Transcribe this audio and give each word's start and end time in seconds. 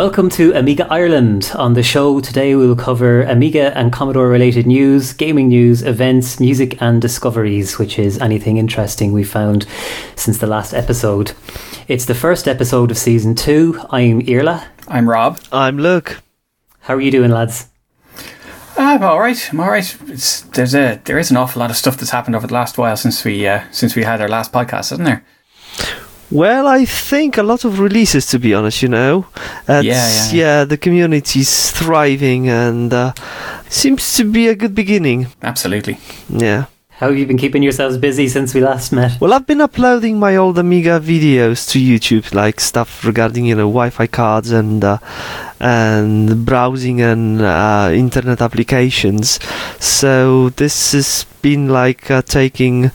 Welcome 0.00 0.30
to 0.30 0.54
Amiga 0.54 0.86
Ireland. 0.90 1.52
On 1.56 1.74
the 1.74 1.82
show 1.82 2.20
today, 2.20 2.54
we 2.54 2.66
will 2.66 2.74
cover 2.74 3.20
Amiga 3.24 3.76
and 3.76 3.92
Commodore 3.92 4.28
related 4.28 4.66
news, 4.66 5.12
gaming 5.12 5.48
news, 5.48 5.82
events, 5.82 6.40
music, 6.40 6.80
and 6.80 7.02
discoveries, 7.02 7.78
which 7.78 7.98
is 7.98 8.18
anything 8.18 8.56
interesting 8.56 9.12
we 9.12 9.24
found 9.24 9.66
since 10.16 10.38
the 10.38 10.46
last 10.46 10.72
episode. 10.72 11.32
It's 11.86 12.06
the 12.06 12.14
first 12.14 12.48
episode 12.48 12.90
of 12.90 12.96
season 12.96 13.34
two. 13.34 13.78
I'm 13.90 14.22
Irla. 14.22 14.66
I'm 14.88 15.06
Rob. 15.06 15.38
I'm 15.52 15.76
Luke. 15.76 16.22
How 16.78 16.94
are 16.94 17.00
you 17.02 17.10
doing, 17.10 17.30
lads? 17.30 17.68
I'm 18.78 19.02
all 19.02 19.20
right. 19.20 19.52
I'm 19.52 19.60
all 19.60 19.68
right. 19.68 19.98
It's, 20.08 20.40
there's 20.40 20.74
a 20.74 20.98
there 21.04 21.18
is 21.18 21.30
an 21.30 21.36
awful 21.36 21.60
lot 21.60 21.68
of 21.68 21.76
stuff 21.76 21.98
that's 21.98 22.12
happened 22.12 22.36
over 22.36 22.46
the 22.46 22.54
last 22.54 22.78
while 22.78 22.96
since 22.96 23.22
we 23.22 23.46
uh, 23.46 23.64
since 23.70 23.94
we 23.94 24.04
had 24.04 24.22
our 24.22 24.30
last 24.30 24.50
podcast, 24.50 24.92
isn't 24.92 25.04
there? 25.04 25.26
Well, 26.30 26.66
I 26.68 26.84
think 26.84 27.38
a 27.38 27.42
lot 27.42 27.64
of 27.64 27.80
releases, 27.80 28.26
to 28.26 28.38
be 28.38 28.54
honest. 28.54 28.82
You 28.82 28.88
know, 28.88 29.26
yeah, 29.68 29.80
yeah, 29.82 30.30
yeah. 30.32 30.64
The 30.64 30.76
community's 30.78 31.70
thriving 31.72 32.48
and 32.48 32.92
uh, 32.92 33.12
seems 33.68 34.14
to 34.16 34.24
be 34.24 34.48
a 34.48 34.54
good 34.54 34.74
beginning. 34.74 35.26
Absolutely. 35.42 35.98
Yeah. 36.28 36.66
How 37.00 37.08
have 37.08 37.16
you 37.16 37.26
been 37.26 37.38
keeping 37.38 37.62
yourselves 37.62 37.96
busy 37.96 38.28
since 38.28 38.52
we 38.52 38.60
last 38.60 38.92
met? 38.92 39.18
Well, 39.22 39.32
I've 39.32 39.46
been 39.46 39.62
uploading 39.62 40.18
my 40.18 40.36
old 40.36 40.58
Amiga 40.58 41.00
videos 41.00 41.66
to 41.70 41.78
YouTube, 41.78 42.34
like 42.34 42.60
stuff 42.60 43.06
regarding 43.06 43.46
you 43.46 43.54
know 43.54 43.68
Wi-Fi 43.68 44.06
cards 44.06 44.50
and 44.52 44.84
uh, 44.84 44.98
and 45.58 46.44
browsing 46.44 47.00
and 47.00 47.40
uh, 47.40 47.90
internet 47.94 48.42
applications. 48.42 49.40
So 49.80 50.50
this 50.50 50.92
has 50.92 51.24
been 51.40 51.70
like 51.70 52.10
uh, 52.10 52.20
taking 52.20 52.90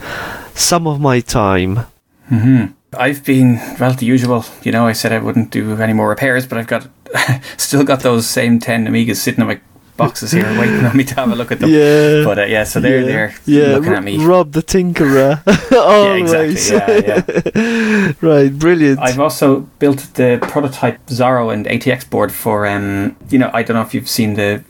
some 0.54 0.86
of 0.86 1.02
my 1.02 1.20
time. 1.20 1.88
hmm 2.30 2.66
I've 2.98 3.24
been 3.24 3.60
well 3.80 3.94
the 3.94 4.06
usual. 4.06 4.46
You 4.64 4.72
know, 4.72 4.88
I 4.88 4.94
said 4.94 5.12
I 5.12 5.20
wouldn't 5.20 5.52
do 5.52 5.76
any 5.82 5.94
more 5.94 6.10
repairs, 6.10 6.46
but 6.48 6.58
I've 6.58 6.68
got 6.68 6.88
still 7.58 7.84
got 7.84 8.02
those 8.02 8.28
same 8.28 8.60
ten 8.60 8.86
Amigas 8.88 9.18
sitting 9.18 9.42
in 9.42 9.48
my 9.48 9.60
boxes 9.98 10.32
here 10.32 10.44
waiting 10.60 10.86
on 10.86 10.96
me 10.98 11.04
to 11.06 11.16
have 11.16 11.32
a 11.32 11.36
look 11.36 11.52
at 11.52 11.60
them. 11.60 11.70
Yeah. 11.70 12.24
But 12.26 12.40
uh, 12.40 12.44
yeah, 12.44 12.64
so 12.66 12.80
they're 12.80 13.00
yeah. 13.02 13.06
there 13.06 13.36
yeah. 13.46 13.68
looking 13.76 13.94
at 13.94 14.04
me. 14.04 14.24
Rob 14.26 14.52
the 14.52 14.62
Tinkerer. 14.62 15.42
Always. 15.78 16.32
Yeah, 16.32 16.42
exactly. 16.42 17.52
Yeah, 17.56 17.62
yeah. 17.64 18.12
right, 18.22 18.58
brilliant. 18.58 19.00
I've 19.00 19.20
also 19.20 19.62
built 19.80 20.00
the 20.16 20.40
prototype 20.42 21.06
Zorro 21.08 21.54
and 21.54 21.66
ATX 21.66 22.10
board 22.10 22.32
for 22.32 22.68
um 22.68 23.16
you 23.30 23.40
know, 23.40 23.50
I 23.54 23.64
don't 23.64 23.76
know 23.76 23.82
if 23.84 23.94
you've 23.94 24.10
seen 24.10 24.34
the 24.36 24.64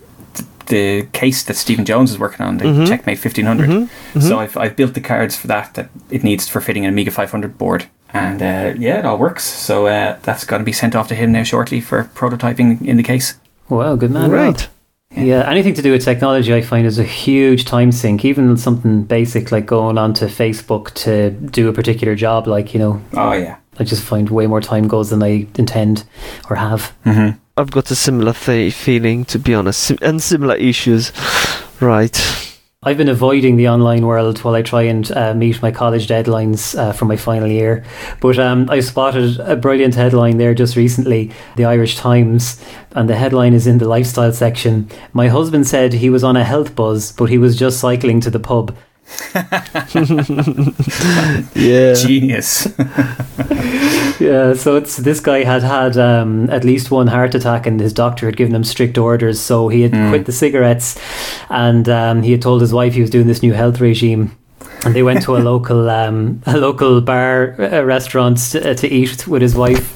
the 0.67 1.03
case 1.13 1.43
that 1.43 1.55
Stephen 1.55 1.85
Jones 1.85 2.11
is 2.11 2.17
working 2.17 2.43
on, 2.45 2.57
the 2.57 2.65
Mhm. 2.65 2.87
Checkmate 2.87 3.19
1500. 3.19 3.69
Mhm, 3.69 3.89
So 4.13 4.35
mhm. 4.35 4.37
I've, 4.37 4.57
I've 4.57 4.75
built 4.75 4.95
the 4.95 5.01
cards 5.01 5.35
for 5.35 5.45
that 5.47 5.75
that 5.75 5.89
it 6.09 6.23
needs 6.23 6.47
for 6.47 6.59
fitting 6.59 6.85
an 6.85 6.89
Amiga 6.89 7.11
500 7.11 7.55
board. 7.57 7.85
And 8.13 8.41
uh, 8.41 8.73
yeah, 8.79 8.99
it 8.99 9.05
all 9.05 9.17
works. 9.17 9.43
So 9.43 9.87
uh, 9.87 10.17
that's 10.23 10.45
going 10.45 10.59
to 10.61 10.65
be 10.65 10.71
sent 10.71 10.95
off 10.95 11.07
to 11.09 11.15
him 11.15 11.31
now 11.31 11.43
shortly 11.43 11.81
for 11.81 12.05
prototyping 12.15 12.85
in 12.85 12.97
the 12.97 13.03
case. 13.03 13.35
Wow, 13.69 13.95
good 13.95 14.11
man. 14.11 14.31
Rob. 14.31 14.55
Right. 14.55 14.69
Yeah, 15.11 15.49
anything 15.49 15.73
to 15.75 15.81
do 15.81 15.91
with 15.91 16.03
technology, 16.03 16.53
I 16.53 16.61
find 16.61 16.85
is 16.85 16.99
a 16.99 17.03
huge 17.03 17.63
time 17.65 17.91
sink. 17.91 18.25
Even 18.25 18.57
something 18.57 19.03
basic 19.03 19.51
like 19.51 19.65
going 19.65 19.97
onto 19.97 20.25
Facebook 20.27 20.93
to 20.95 21.31
do 21.31 21.69
a 21.69 21.73
particular 21.73 22.15
job, 22.15 22.47
like 22.47 22.73
you 22.73 22.79
know, 22.79 23.01
Oh, 23.13 23.31
yeah. 23.33 23.57
I 23.79 23.83
just 23.83 24.03
find 24.03 24.29
way 24.29 24.47
more 24.47 24.61
time 24.61 24.87
goes 24.87 25.09
than 25.09 25.23
I 25.23 25.47
intend 25.57 26.03
or 26.49 26.55
have. 26.57 26.93
Mm-hmm. 27.05 27.37
I've 27.57 27.71
got 27.71 27.91
a 27.91 27.95
similar 27.95 28.33
th- 28.33 28.73
feeling, 28.73 29.23
to 29.25 29.39
be 29.39 29.53
honest, 29.53 29.81
sim- 29.83 29.97
and 30.01 30.21
similar 30.21 30.55
issues. 30.55 31.11
Right. 31.81 32.17
I've 32.87 32.97
been 32.97 33.09
avoiding 33.09 33.55
the 33.55 33.67
online 33.67 34.05
world 34.05 34.37
while 34.43 34.53
I 34.53 34.61
try 34.61 34.83
and 34.83 35.11
uh, 35.11 35.33
meet 35.33 35.59
my 35.59 35.71
college 35.71 36.07
deadlines 36.07 36.77
uh, 36.77 36.91
for 36.91 37.05
my 37.05 37.15
final 37.15 37.47
year. 37.47 37.83
But 38.21 38.37
um, 38.37 38.69
I 38.69 38.79
spotted 38.81 39.39
a 39.39 39.55
brilliant 39.55 39.95
headline 39.95 40.37
there 40.37 40.53
just 40.53 40.75
recently, 40.75 41.31
the 41.55 41.65
Irish 41.65 41.97
Times, 41.97 42.63
and 42.91 43.09
the 43.09 43.15
headline 43.15 43.55
is 43.55 43.65
in 43.65 43.79
the 43.79 43.87
lifestyle 43.87 44.31
section. 44.31 44.87
My 45.13 45.29
husband 45.29 45.65
said 45.65 45.93
he 45.93 46.11
was 46.11 46.23
on 46.23 46.37
a 46.37 46.43
health 46.43 46.75
buzz, 46.75 47.11
but 47.13 47.31
he 47.31 47.39
was 47.39 47.55
just 47.55 47.79
cycling 47.79 48.21
to 48.21 48.29
the 48.29 48.39
pub. 48.39 48.77
Yeah. 51.55 51.93
Genius. 51.93 52.67
Yeah, 54.17 54.53
so 54.53 54.77
it's 54.77 54.95
this 54.95 55.19
guy 55.19 55.43
had 55.43 55.61
had 55.61 55.97
um, 55.97 56.49
at 56.49 56.63
least 56.63 56.89
one 56.89 57.07
heart 57.07 57.35
attack, 57.35 57.67
and 57.67 57.81
his 57.81 57.91
doctor 57.91 58.27
had 58.27 58.37
given 58.37 58.55
him 58.55 58.63
strict 58.63 58.97
orders. 58.97 59.41
So 59.41 59.67
he 59.67 59.81
had 59.81 59.91
Mm. 59.91 60.07
quit 60.09 60.25
the 60.25 60.31
cigarettes, 60.31 60.97
and 61.49 61.89
um, 61.89 62.23
he 62.23 62.31
had 62.31 62.41
told 62.41 62.61
his 62.61 62.71
wife 62.73 62.93
he 62.93 63.01
was 63.01 63.09
doing 63.09 63.27
this 63.27 63.43
new 63.43 63.51
health 63.51 63.81
regime. 63.81 64.31
And 64.85 64.95
they 64.95 65.03
went 65.03 65.21
to 65.23 65.35
a 65.35 65.39
local 65.51 65.89
um, 65.89 66.41
a 66.45 66.55
local 66.57 67.01
bar 67.01 67.55
uh, 67.59 67.83
restaurant 67.83 68.37
to, 68.51 68.71
uh, 68.71 68.73
to 68.75 68.87
eat 68.87 69.27
with 69.27 69.41
his 69.41 69.53
wife. 69.53 69.91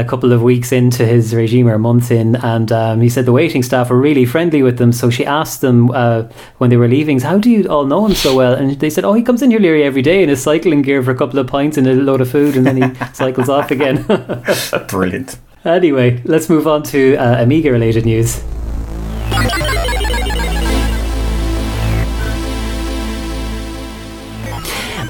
A 0.00 0.04
couple 0.04 0.32
of 0.32 0.42
weeks 0.42 0.72
into 0.72 1.04
his 1.04 1.34
regime, 1.34 1.68
or 1.68 1.74
a 1.74 1.78
month 1.78 2.10
in, 2.10 2.36
and 2.36 2.72
um, 2.72 3.00
he 3.00 3.08
said 3.08 3.26
the 3.26 3.32
waiting 3.32 3.62
staff 3.62 3.90
were 3.90 4.00
really 4.00 4.24
friendly 4.24 4.62
with 4.62 4.78
them. 4.78 4.92
So 4.92 5.10
she 5.10 5.26
asked 5.26 5.60
them 5.60 5.90
uh, 5.90 6.22
when 6.58 6.70
they 6.70 6.76
were 6.78 6.88
leaving, 6.88 7.20
"How 7.20 7.38
do 7.38 7.50
you 7.50 7.68
all 7.68 7.84
know 7.84 8.06
him 8.06 8.14
so 8.14 8.34
well?" 8.34 8.54
And 8.54 8.80
they 8.80 8.90
said, 8.90 9.04
"Oh, 9.04 9.12
he 9.12 9.22
comes 9.22 9.42
in 9.42 9.50
here 9.50 9.60
nearly 9.60 9.82
every 9.82 10.02
day 10.02 10.22
in 10.22 10.28
his 10.30 10.42
cycling 10.42 10.82
gear 10.82 11.02
for 11.02 11.10
a 11.10 11.14
couple 11.14 11.38
of 11.38 11.46
pints 11.46 11.76
and 11.76 11.86
a 11.86 11.94
load 11.94 12.20
of 12.20 12.30
food, 12.30 12.56
and 12.56 12.66
then 12.66 12.76
he 12.82 13.04
cycles 13.12 13.48
off 13.48 13.70
again." 13.70 14.04
Brilliant. 14.88 15.38
anyway, 15.64 16.22
let's 16.24 16.48
move 16.48 16.66
on 16.66 16.82
to 16.84 17.16
uh, 17.16 17.42
Amiga 17.42 17.70
related 17.70 18.06
news. 18.06 18.42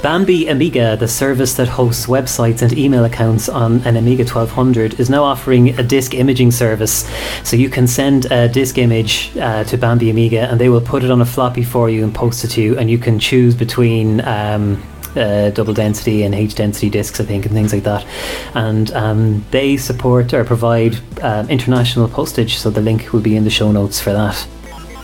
Bambi 0.03 0.49
Amiga, 0.49 0.97
the 0.97 1.07
service 1.07 1.53
that 1.55 1.69
hosts 1.69 2.07
websites 2.07 2.63
and 2.63 2.73
email 2.73 3.05
accounts 3.05 3.51
on 3.51 3.83
an 3.83 3.99
Amiga 3.99 4.23
1200, 4.25 4.99
is 4.99 5.11
now 5.11 5.23
offering 5.23 5.79
a 5.79 5.83
disk 5.83 6.15
imaging 6.15 6.53
service. 6.53 7.07
So 7.45 7.55
you 7.55 7.69
can 7.69 7.87
send 7.87 8.25
a 8.33 8.49
disk 8.49 8.79
image 8.79 9.37
uh, 9.37 9.65
to 9.65 9.77
Bambi 9.77 10.09
Amiga 10.09 10.51
and 10.51 10.59
they 10.59 10.71
will 10.71 10.81
put 10.81 11.05
it 11.05 11.11
on 11.11 11.21
a 11.21 11.27
floppy 11.27 11.63
for 11.63 11.91
you 11.91 12.03
and 12.03 12.15
post 12.15 12.45
it 12.45 12.49
to 12.53 12.63
you, 12.63 12.79
and 12.79 12.91
you 12.91 12.99
can 12.99 13.19
choose 13.19 13.55
between. 13.55 14.21
Um, 14.23 14.83
uh, 15.17 15.51
double 15.51 15.75
density 15.75 16.23
and 16.23 16.37
H 16.37 16.55
density 16.55 16.89
discs, 16.89 17.19
I 17.19 17.25
think, 17.25 17.45
and 17.45 17.53
things 17.53 17.73
like 17.73 17.83
that. 17.83 18.07
And 18.55 18.93
um, 18.93 19.45
they 19.51 19.77
support 19.77 20.33
or 20.33 20.45
provide 20.45 20.97
um, 21.21 21.51
international 21.51 22.07
postage, 22.07 22.59
so 22.59 22.71
the 22.71 22.81
link 22.81 23.13
will 23.13 23.21
be 23.21 23.35
in 23.35 23.43
the 23.43 23.51
show 23.51 23.73
notes 23.73 24.01
for 24.01 24.13
that. 24.13 24.47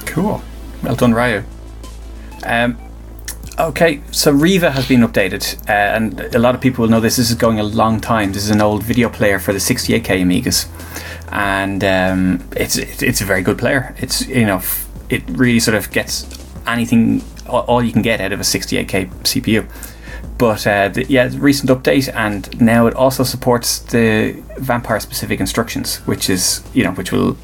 Cool. 0.07 0.41
Well 0.85 0.95
done, 0.95 1.13
Ryu. 1.13 1.43
Um, 2.45 2.79
okay, 3.59 4.01
so 4.11 4.31
Riva 4.31 4.71
has 4.71 4.89
been 4.89 5.01
updated, 5.01 5.59
uh, 5.69 5.73
and 5.73 6.21
a 6.35 6.39
lot 6.39 6.55
of 6.55 6.61
people 6.61 6.83
will 6.83 6.91
know 6.91 7.01
this. 7.01 7.17
This 7.17 7.31
is 7.31 7.37
going 7.37 7.61
a 7.61 7.65
long 7.65 8.01
time. 8.01 8.33
This 8.33 8.45
is 8.45 8.51
an 8.51 8.61
old 8.61 8.83
video 8.83 9.09
player 9.09 9.39
for 9.39 9.53
the 9.53 9.59
68k 9.59 10.23
Amigas, 10.23 10.69
and 11.33 11.83
um, 11.85 12.49
it's 12.57 12.77
it's 12.77 13.21
a 13.21 13.25
very 13.25 13.43
good 13.43 13.59
player. 13.59 13.95
It's 13.99 14.27
you 14.27 14.47
know 14.47 14.63
it 15.09 15.23
really 15.29 15.61
sort 15.61 15.77
of 15.77 15.91
gets 15.91 16.27
anything 16.67 17.23
all, 17.49 17.83
you 17.83 17.93
can 17.93 18.03
get 18.03 18.21
out 18.21 18.33
of 18.33 18.41
a 18.41 18.43
68k 18.43 19.09
CPU. 19.23 19.69
But 20.39 20.67
uh, 20.67 20.89
the, 20.89 21.07
yeah, 21.09 21.31
recent 21.35 21.71
update, 21.71 22.13
and 22.15 22.61
now 22.61 22.87
it 22.87 22.95
also 22.95 23.23
supports 23.23 23.79
the 23.79 24.33
vampire 24.59 25.01
specific 25.01 25.41
instructions, 25.41 25.97
which 26.07 26.29
is 26.29 26.63
you 26.75 26.85
know 26.85 26.93
which 26.93 27.11
will 27.13 27.37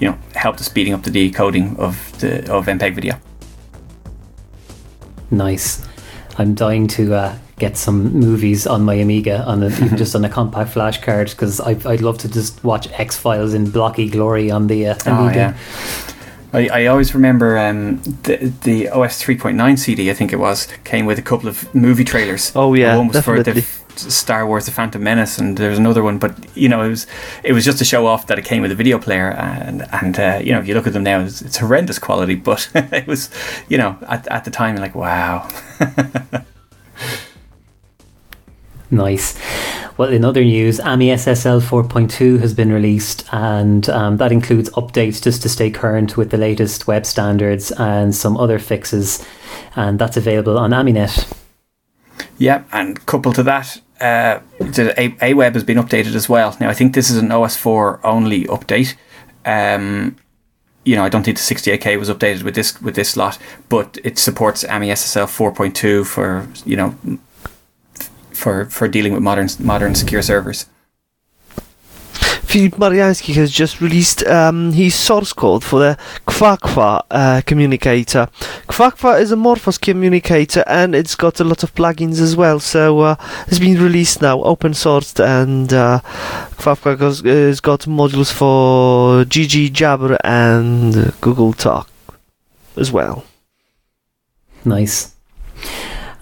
you 0.00 0.08
know 0.08 0.18
help 0.34 0.56
the 0.56 0.64
speeding 0.64 0.94
up 0.94 1.02
the 1.02 1.10
decoding 1.10 1.76
of 1.76 2.18
the 2.20 2.50
of 2.50 2.66
MPEG 2.66 2.94
video. 2.94 3.20
Nice. 5.30 5.86
I'm 6.38 6.54
dying 6.54 6.86
to 6.88 7.14
uh, 7.14 7.38
get 7.58 7.76
some 7.76 8.12
movies 8.14 8.66
on 8.66 8.84
my 8.84 8.94
Amiga, 8.94 9.44
on 9.44 9.62
a, 9.62 9.66
even 9.66 9.96
just 9.96 10.14
on 10.14 10.24
a 10.24 10.28
compact 10.28 10.70
flash 10.70 11.00
card, 11.00 11.30
because 11.30 11.60
I'd 11.60 12.00
love 12.00 12.18
to 12.18 12.28
just 12.28 12.62
watch 12.62 12.88
X 12.92 13.16
Files 13.16 13.54
in 13.54 13.70
blocky 13.70 14.08
glory 14.08 14.50
on 14.50 14.66
the 14.68 14.88
uh, 14.88 14.94
Oh 15.06 15.28
yeah. 15.28 15.56
I, 16.52 16.68
I 16.68 16.86
always 16.86 17.14
remember 17.14 17.58
um, 17.58 17.96
the 18.22 18.52
the 18.62 18.88
OS 18.88 19.22
3.9 19.22 19.78
CD. 19.78 20.10
I 20.10 20.14
think 20.14 20.32
it 20.32 20.38
was 20.38 20.66
came 20.84 21.04
with 21.04 21.18
a 21.18 21.22
couple 21.22 21.48
of 21.48 21.72
movie 21.74 22.04
trailers. 22.04 22.52
Oh, 22.56 22.72
yeah, 22.74 22.96
one 22.96 23.08
was 23.08 23.20
for 23.22 23.36
the 23.36 23.44
definitely. 23.44 23.62
f- 23.62 23.87
Star 23.98 24.46
Wars: 24.46 24.66
The 24.66 24.72
Phantom 24.72 25.02
Menace, 25.02 25.38
and 25.38 25.56
there 25.56 25.70
was 25.70 25.78
another 25.78 26.02
one. 26.02 26.18
But 26.18 26.34
you 26.56 26.68
know, 26.68 26.82
it 26.82 26.88
was 26.88 27.06
it 27.44 27.52
was 27.52 27.64
just 27.64 27.78
to 27.78 27.84
show 27.84 28.06
off 28.06 28.26
that 28.26 28.38
it 28.38 28.44
came 28.44 28.62
with 28.62 28.72
a 28.72 28.76
video 28.76 28.98
player. 28.98 29.30
And 29.32 29.86
and 29.92 30.18
uh, 30.18 30.40
you 30.42 30.52
know, 30.52 30.60
if 30.60 30.68
you 30.68 30.74
look 30.74 30.86
at 30.86 30.92
them 30.92 31.04
now, 31.04 31.20
it's, 31.20 31.42
it's 31.42 31.58
horrendous 31.58 31.98
quality. 31.98 32.34
But 32.48 32.70
it 32.74 33.06
was, 33.06 33.30
you 33.68 33.76
know, 33.76 33.98
at 34.08 34.26
at 34.28 34.44
the 34.44 34.50
time, 34.50 34.76
like 34.76 34.94
wow. 34.94 35.48
Nice. 38.90 39.38
Well, 39.98 40.10
in 40.10 40.24
other 40.24 40.42
news, 40.42 40.78
AmiSSL 40.78 41.60
4.2 41.60 42.40
has 42.40 42.54
been 42.54 42.72
released, 42.72 43.26
and 43.32 43.88
um, 43.90 44.16
that 44.16 44.32
includes 44.32 44.70
updates 44.70 45.22
just 45.22 45.42
to 45.42 45.48
stay 45.48 45.70
current 45.70 46.16
with 46.16 46.30
the 46.30 46.38
latest 46.38 46.86
web 46.86 47.04
standards 47.04 47.70
and 47.72 48.14
some 48.14 48.36
other 48.36 48.58
fixes. 48.58 49.26
And 49.76 49.98
that's 49.98 50.16
available 50.16 50.58
on 50.58 50.70
AmiNet. 50.70 51.30
Yeah, 52.38 52.64
and 52.72 53.04
coupled 53.06 53.34
to 53.34 53.42
that, 53.42 53.80
uh, 54.00 54.40
the 54.58 54.94
A- 54.96 55.32
AWeb 55.34 55.54
has 55.54 55.64
been 55.64 55.78
updated 55.78 56.14
as 56.14 56.28
well. 56.28 56.56
Now, 56.60 56.68
I 56.68 56.74
think 56.74 56.94
this 56.94 57.10
is 57.10 57.16
an 57.16 57.28
OS4 57.28 58.00
only 58.04 58.44
update. 58.44 58.94
Um, 59.44 60.16
you 60.84 60.96
know, 60.96 61.04
I 61.04 61.08
don't 61.08 61.22
think 61.22 61.36
the 61.36 61.42
68k 61.54 61.98
was 61.98 62.08
updated 62.08 62.42
with 62.42 62.54
this 62.54 62.80
with 62.80 62.94
this 62.94 63.10
slot, 63.10 63.38
but 63.68 63.98
it 64.04 64.18
supports 64.18 64.64
AmiSSL 64.64 65.26
4.2 65.26 66.06
for 66.06 66.48
you 66.64 66.76
know 66.76 66.94
for 68.32 68.64
for 68.66 68.88
dealing 68.88 69.12
with 69.12 69.22
modern 69.22 69.48
modern 69.58 69.94
secure 69.94 70.22
servers. 70.22 70.66
Filip 72.48 72.76
Maryjański 72.76 73.34
has 73.34 73.52
just 73.52 73.82
released 73.82 74.26
um, 74.26 74.72
his 74.72 74.94
source 74.94 75.34
code 75.34 75.62
for 75.62 75.80
the 75.80 75.98
KwaKwa 76.26 77.02
uh, 77.10 77.42
communicator. 77.44 78.26
Kwakwa 78.66 79.20
is 79.20 79.30
a 79.30 79.36
Morphos 79.36 79.78
communicator 79.78 80.64
and 80.66 80.94
it's 80.94 81.14
got 81.14 81.40
a 81.40 81.44
lot 81.44 81.62
of 81.62 81.74
plugins 81.74 82.22
as 82.22 82.36
well. 82.36 82.58
So 82.58 83.00
uh, 83.00 83.16
it's 83.48 83.58
been 83.58 83.78
released 83.78 84.22
now, 84.22 84.42
open 84.44 84.72
sourced, 84.72 85.22
and 85.22 85.70
uh, 85.74 86.00
goes, 86.96 87.20
has 87.20 87.60
got 87.60 87.80
modules 87.80 88.32
for 88.32 89.24
GG, 89.24 89.72
Jabber, 89.72 90.16
and 90.24 91.12
Google 91.20 91.52
Talk 91.52 91.90
as 92.78 92.90
well. 92.90 93.26
Nice. 94.64 95.14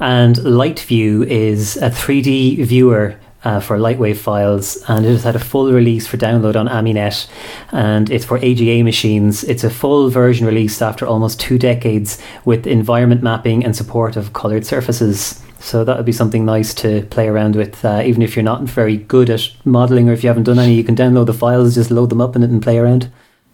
And 0.00 0.34
LightView 0.34 1.24
is 1.28 1.76
a 1.76 1.88
3D 1.88 2.64
viewer 2.64 3.16
uh, 3.44 3.60
for 3.60 3.78
Lightwave 3.78 4.16
files, 4.16 4.82
and 4.88 5.06
it 5.06 5.10
has 5.10 5.24
had 5.24 5.36
a 5.36 5.40
full 5.40 5.72
release 5.72 6.06
for 6.06 6.16
download 6.16 6.56
on 6.56 6.68
Aminet, 6.68 7.28
and 7.72 8.10
it's 8.10 8.24
for 8.24 8.38
AGA 8.38 8.82
machines. 8.82 9.44
It's 9.44 9.64
a 9.64 9.70
full 9.70 10.10
version 10.10 10.46
released 10.46 10.82
after 10.82 11.06
almost 11.06 11.40
two 11.40 11.58
decades 11.58 12.20
with 12.44 12.66
environment 12.66 13.22
mapping 13.22 13.64
and 13.64 13.76
support 13.76 14.16
of 14.16 14.32
coloured 14.32 14.66
surfaces. 14.66 15.42
So 15.60 15.84
that 15.84 15.96
would 15.96 16.06
be 16.06 16.12
something 16.12 16.44
nice 16.44 16.74
to 16.74 17.02
play 17.06 17.28
around 17.28 17.56
with, 17.56 17.84
uh, 17.84 18.02
even 18.04 18.22
if 18.22 18.36
you're 18.36 18.42
not 18.42 18.62
very 18.62 18.96
good 18.96 19.30
at 19.30 19.50
modelling 19.64 20.08
or 20.08 20.12
if 20.12 20.22
you 20.22 20.28
haven't 20.28 20.44
done 20.44 20.58
any. 20.58 20.74
You 20.74 20.84
can 20.84 20.96
download 20.96 21.26
the 21.26 21.34
files, 21.34 21.74
just 21.74 21.90
load 21.90 22.10
them 22.10 22.20
up 22.20 22.36
in 22.36 22.42
it, 22.42 22.50
and 22.50 22.62
play 22.62 22.78
around. 22.78 23.10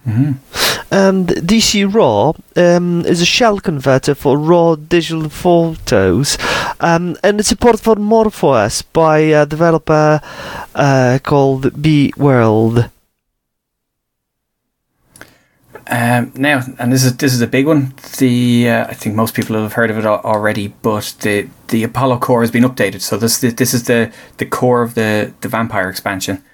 Mm-hmm. 0.06 0.32
And 0.92 1.26
DC 1.28 1.92
RAW 1.92 2.34
um, 2.54 3.06
is 3.06 3.22
a 3.22 3.24
shell 3.24 3.60
converter 3.60 4.14
for 4.14 4.36
raw 4.36 4.74
digital 4.74 5.30
photos, 5.30 6.36
um, 6.80 7.16
and 7.24 7.40
it's 7.40 7.48
support 7.48 7.80
for 7.80 7.94
MorphOS 7.94 8.84
by 8.92 9.20
a 9.20 9.46
developer 9.46 10.20
uh, 10.74 11.18
called 11.22 11.72
BeWorld. 11.80 12.90
Um, 15.86 16.32
now, 16.34 16.62
and 16.78 16.92
this 16.92 17.04
is 17.04 17.16
this 17.16 17.32
is 17.32 17.40
a 17.40 17.46
big 17.46 17.66
one. 17.66 17.94
The 18.18 18.68
uh, 18.68 18.86
I 18.86 18.92
think 18.92 19.14
most 19.14 19.34
people 19.34 19.56
have 19.56 19.72
heard 19.72 19.90
of 19.90 19.96
it 19.96 20.04
already, 20.04 20.68
but 20.82 21.14
the 21.22 21.48
the 21.68 21.84
Apollo 21.84 22.18
core 22.18 22.42
has 22.42 22.50
been 22.50 22.64
updated. 22.64 23.00
So 23.00 23.16
this 23.16 23.38
this 23.40 23.72
is 23.72 23.84
the 23.84 24.12
the 24.36 24.44
core 24.44 24.82
of 24.82 24.92
the 24.94 25.32
the 25.40 25.48
Vampire 25.48 25.88
expansion. 25.88 26.44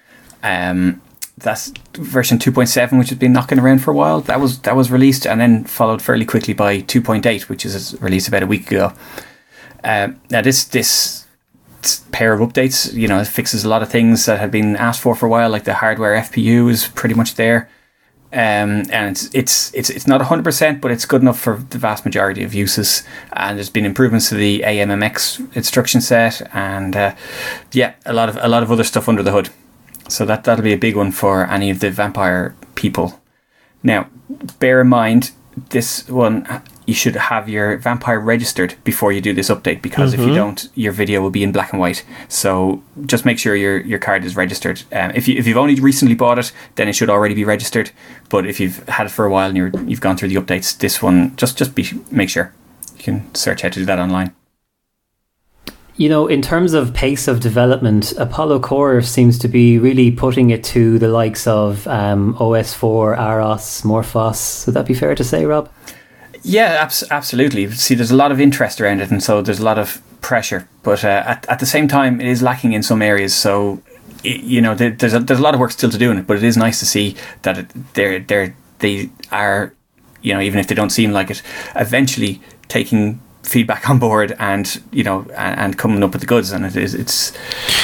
Um, 0.45 1.03
that's 1.41 1.73
version 1.95 2.39
2.7 2.39 2.99
which 2.99 3.11
has 3.11 3.19
been 3.19 3.33
knocking 3.33 3.59
around 3.59 3.81
for 3.81 3.91
a 3.91 3.95
while. 3.95 4.21
That 4.21 4.41
was 4.41 4.61
that 4.61 4.77
was 4.77 4.91
released 4.91 5.27
and 5.27 5.41
then 5.41 5.65
followed 5.65 6.03
fairly 6.03 6.25
quickly 6.25 6.55
by 6.55 6.83
2.8 6.83 7.49
which 7.49 7.65
is 7.65 8.01
released 8.01 8.29
about 8.29 8.43
a 8.43 8.47
week 8.47 8.71
ago. 8.71 8.93
Um, 9.85 10.21
now 10.31 10.43
this 10.43 10.65
this 10.65 11.27
pair 12.11 12.33
of 12.33 12.41
updates 12.41 12.93
you 12.93 13.07
know 13.09 13.23
fixes 13.25 13.65
a 13.65 13.69
lot 13.69 13.83
of 13.83 13.89
things 13.91 14.27
that 14.27 14.41
had 14.41 14.51
been 14.51 14.77
asked 14.77 15.01
for 15.01 15.15
for 15.15 15.27
a 15.27 15.29
while 15.29 15.49
like 15.49 15.63
the 15.65 15.75
hardware 15.75 16.21
fpu 16.23 16.71
is 16.71 16.89
pretty 16.89 17.15
much 17.15 17.35
there. 17.35 17.69
Um, 18.31 18.85
and 18.91 19.13
it's, 19.13 19.35
it's 19.35 19.73
it's 19.73 19.89
it's 19.89 20.07
not 20.07 20.21
100% 20.21 20.83
but 20.83 20.91
it's 20.91 21.07
good 21.07 21.23
enough 21.23 21.39
for 21.41 21.57
the 21.71 21.79
vast 21.79 22.05
majority 22.05 22.45
of 22.45 22.53
uses. 22.53 23.03
And 23.33 23.57
there's 23.57 23.71
been 23.71 23.87
improvements 23.87 24.29
to 24.29 24.35
the 24.35 24.61
AMMX 24.67 25.57
instruction 25.57 26.01
set 26.03 26.55
and 26.55 26.95
uh, 26.95 27.15
yeah 27.73 27.95
a 28.05 28.13
lot 28.13 28.29
of 28.29 28.37
a 28.41 28.49
lot 28.49 28.63
of 28.63 28.71
other 28.71 28.85
stuff 28.85 29.09
under 29.09 29.23
the 29.23 29.33
hood 29.33 29.49
so 30.09 30.25
that 30.25 30.45
that'll 30.45 30.65
be 30.65 30.73
a 30.73 30.79
big 30.79 30.97
one 30.97 31.13
for 31.13 31.47
any 31.47 31.71
of 31.71 31.81
the 31.81 31.91
vampire 31.91 32.55
people. 32.75 33.21
Now, 33.83 34.09
bear 34.59 34.81
in 34.81 34.89
mind 34.89 35.31
this 35.71 36.09
one 36.09 36.47
you 36.87 36.95
should 36.95 37.17
have 37.17 37.51
your 37.51 37.77
vampire 37.77 38.19
registered 38.19 38.75
before 38.83 39.13
you 39.13 39.21
do 39.21 39.35
this 39.35 39.51
update 39.51 39.83
because 39.83 40.13
mm-hmm. 40.13 40.23
if 40.23 40.29
you 40.29 40.35
don't, 40.35 40.69
your 40.75 40.91
video 40.91 41.21
will 41.21 41.31
be 41.31 41.43
in 41.43 41.53
black 41.53 41.71
and 41.71 41.81
white. 41.81 42.03
So 42.29 42.83
just 43.05 43.27
make 43.27 43.39
sure 43.39 43.55
your 43.55 43.79
your 43.81 43.99
card 43.99 44.25
is 44.25 44.37
registered. 44.37 44.83
Um, 44.91 45.11
if 45.15 45.29
you 45.29 45.37
if 45.37 45.47
you've 45.47 45.59
only 45.59 45.75
recently 45.75 46.15
bought 46.15 46.39
it, 46.39 46.51
then 46.77 46.89
it 46.89 46.95
should 46.95 47.11
already 47.11 47.35
be 47.35 47.45
registered. 47.45 47.91
But 48.31 48.47
if 48.47 48.59
you've 48.59 48.89
had 48.89 49.07
it 49.07 49.11
for 49.11 49.27
a 49.27 49.31
while 49.31 49.49
and 49.49 49.57
you're 49.57 49.71
you've 49.87 50.01
gone 50.01 50.17
through 50.17 50.31
the 50.31 50.37
updates, 50.37 50.79
this 50.79 51.03
one 51.03 51.37
just 51.37 51.59
just 51.59 51.75
be 51.75 51.87
make 52.11 52.31
sure 52.31 52.55
you 52.97 53.05
can 53.05 53.35
search 53.35 53.61
how 53.61 53.69
to 53.69 53.81
do 53.81 53.85
that 53.85 53.99
online. 53.99 54.35
You 55.99 56.09
know, 56.09 56.29
in 56.29 56.43
terms 56.43 56.75
of 56.75 56.95
pace 56.95 57.27
of 57.27 57.41
development, 57.41 58.13
Apollo 58.19 58.61
Core 58.61 59.03
seems 59.03 59.37
to 59.41 59.49
be 59.49 59.79
really 59.79 60.13
putting 60.13 60.51
it 60.51 60.63
to 60.65 60.97
the 61.01 61.09
likes 61.09 61.45
of 61.49 61.89
um, 61.89 62.35
OS4, 62.37 63.19
Aros, 63.19 63.83
Morphos. 63.83 64.65
Would 64.65 64.77
that 64.77 64.87
be 64.87 64.95
fair 64.95 65.17
to 65.17 65.25
say, 65.25 65.45
Rob? 65.45 65.69
Yeah, 66.45 66.79
abs- 66.81 67.03
absolutely. 67.11 67.69
See, 67.73 67.97
there's 67.97 68.13
a 68.13 68.17
lot 68.17 68.31
of 68.31 68.41
interest 68.41 68.81
around 68.81 69.01
it, 69.01 69.11
and 69.11 69.21
so 69.21 69.43
there's 69.43 69.59
a 69.59 69.65
lot 69.65 69.77
of 69.77 70.01
pressure. 70.21 70.69
But 70.85 71.05
uh, 71.05 71.25
at, 71.27 71.49
at 71.49 71.59
the 71.59 71.67
same 71.67 71.89
time, 71.89 72.21
it 72.21 72.29
is 72.29 72.43
lacking 72.43 72.75
in 72.75 72.85
some 72.85 73.03
areas. 73.03 73.35
So, 73.35 73.83
it, 74.23 74.43
you 74.43 74.61
know, 74.61 74.77
there, 74.77 74.91
there's 74.91 75.15
a, 75.15 75.19
there's 75.19 75.41
a 75.41 75.43
lot 75.43 75.55
of 75.55 75.59
work 75.59 75.73
still 75.73 75.91
to 75.91 75.99
do 75.99 76.13
in 76.13 76.19
it. 76.19 76.29
But 76.29 76.37
it 76.37 76.45
is 76.45 76.57
nice 76.57 76.79
to 76.79 76.87
see 76.87 77.17
that 77.43 77.59
it, 77.59 77.95
they're 77.95 78.21
they're 78.21 78.55
they 78.79 79.11
are, 79.33 79.75
you 80.23 80.33
know, 80.33 80.41
even 80.41 80.61
if 80.61 80.69
they 80.69 80.77
don't 80.77 80.91
seem 80.91 81.11
like 81.11 81.29
it, 81.29 81.43
eventually 81.75 82.41
taking 82.69 83.21
feedback 83.49 83.89
on 83.89 83.99
board 83.99 84.37
and 84.39 84.81
you 84.93 85.03
know 85.03 85.23
and, 85.37 85.61
and, 85.61 85.79
coming 85.79 86.03
up 86.03 86.13
with 86.13 86.21
the 86.21 86.27
goods 86.27 86.53
and 86.53 86.65
it 86.67 86.77
is 86.77 86.95
it's 86.95 87.33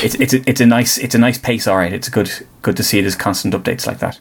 it's 0.03 0.15
it's 0.17 0.35
a, 0.35 0.49
it's 0.49 0.61
a 0.61 0.67
nice 0.67 0.99
it's 0.99 1.15
a 1.15 1.19
nice 1.19 1.39
pace 1.39 1.67
all 1.67 1.77
right 1.77 1.93
it's 1.93 2.09
good 2.09 2.31
good 2.63 2.77
to 2.77 2.83
see 2.83 3.01
there's 3.01 3.17
constant 3.17 3.55
updates 3.55 3.87
like 3.87 3.99
that 3.99 4.21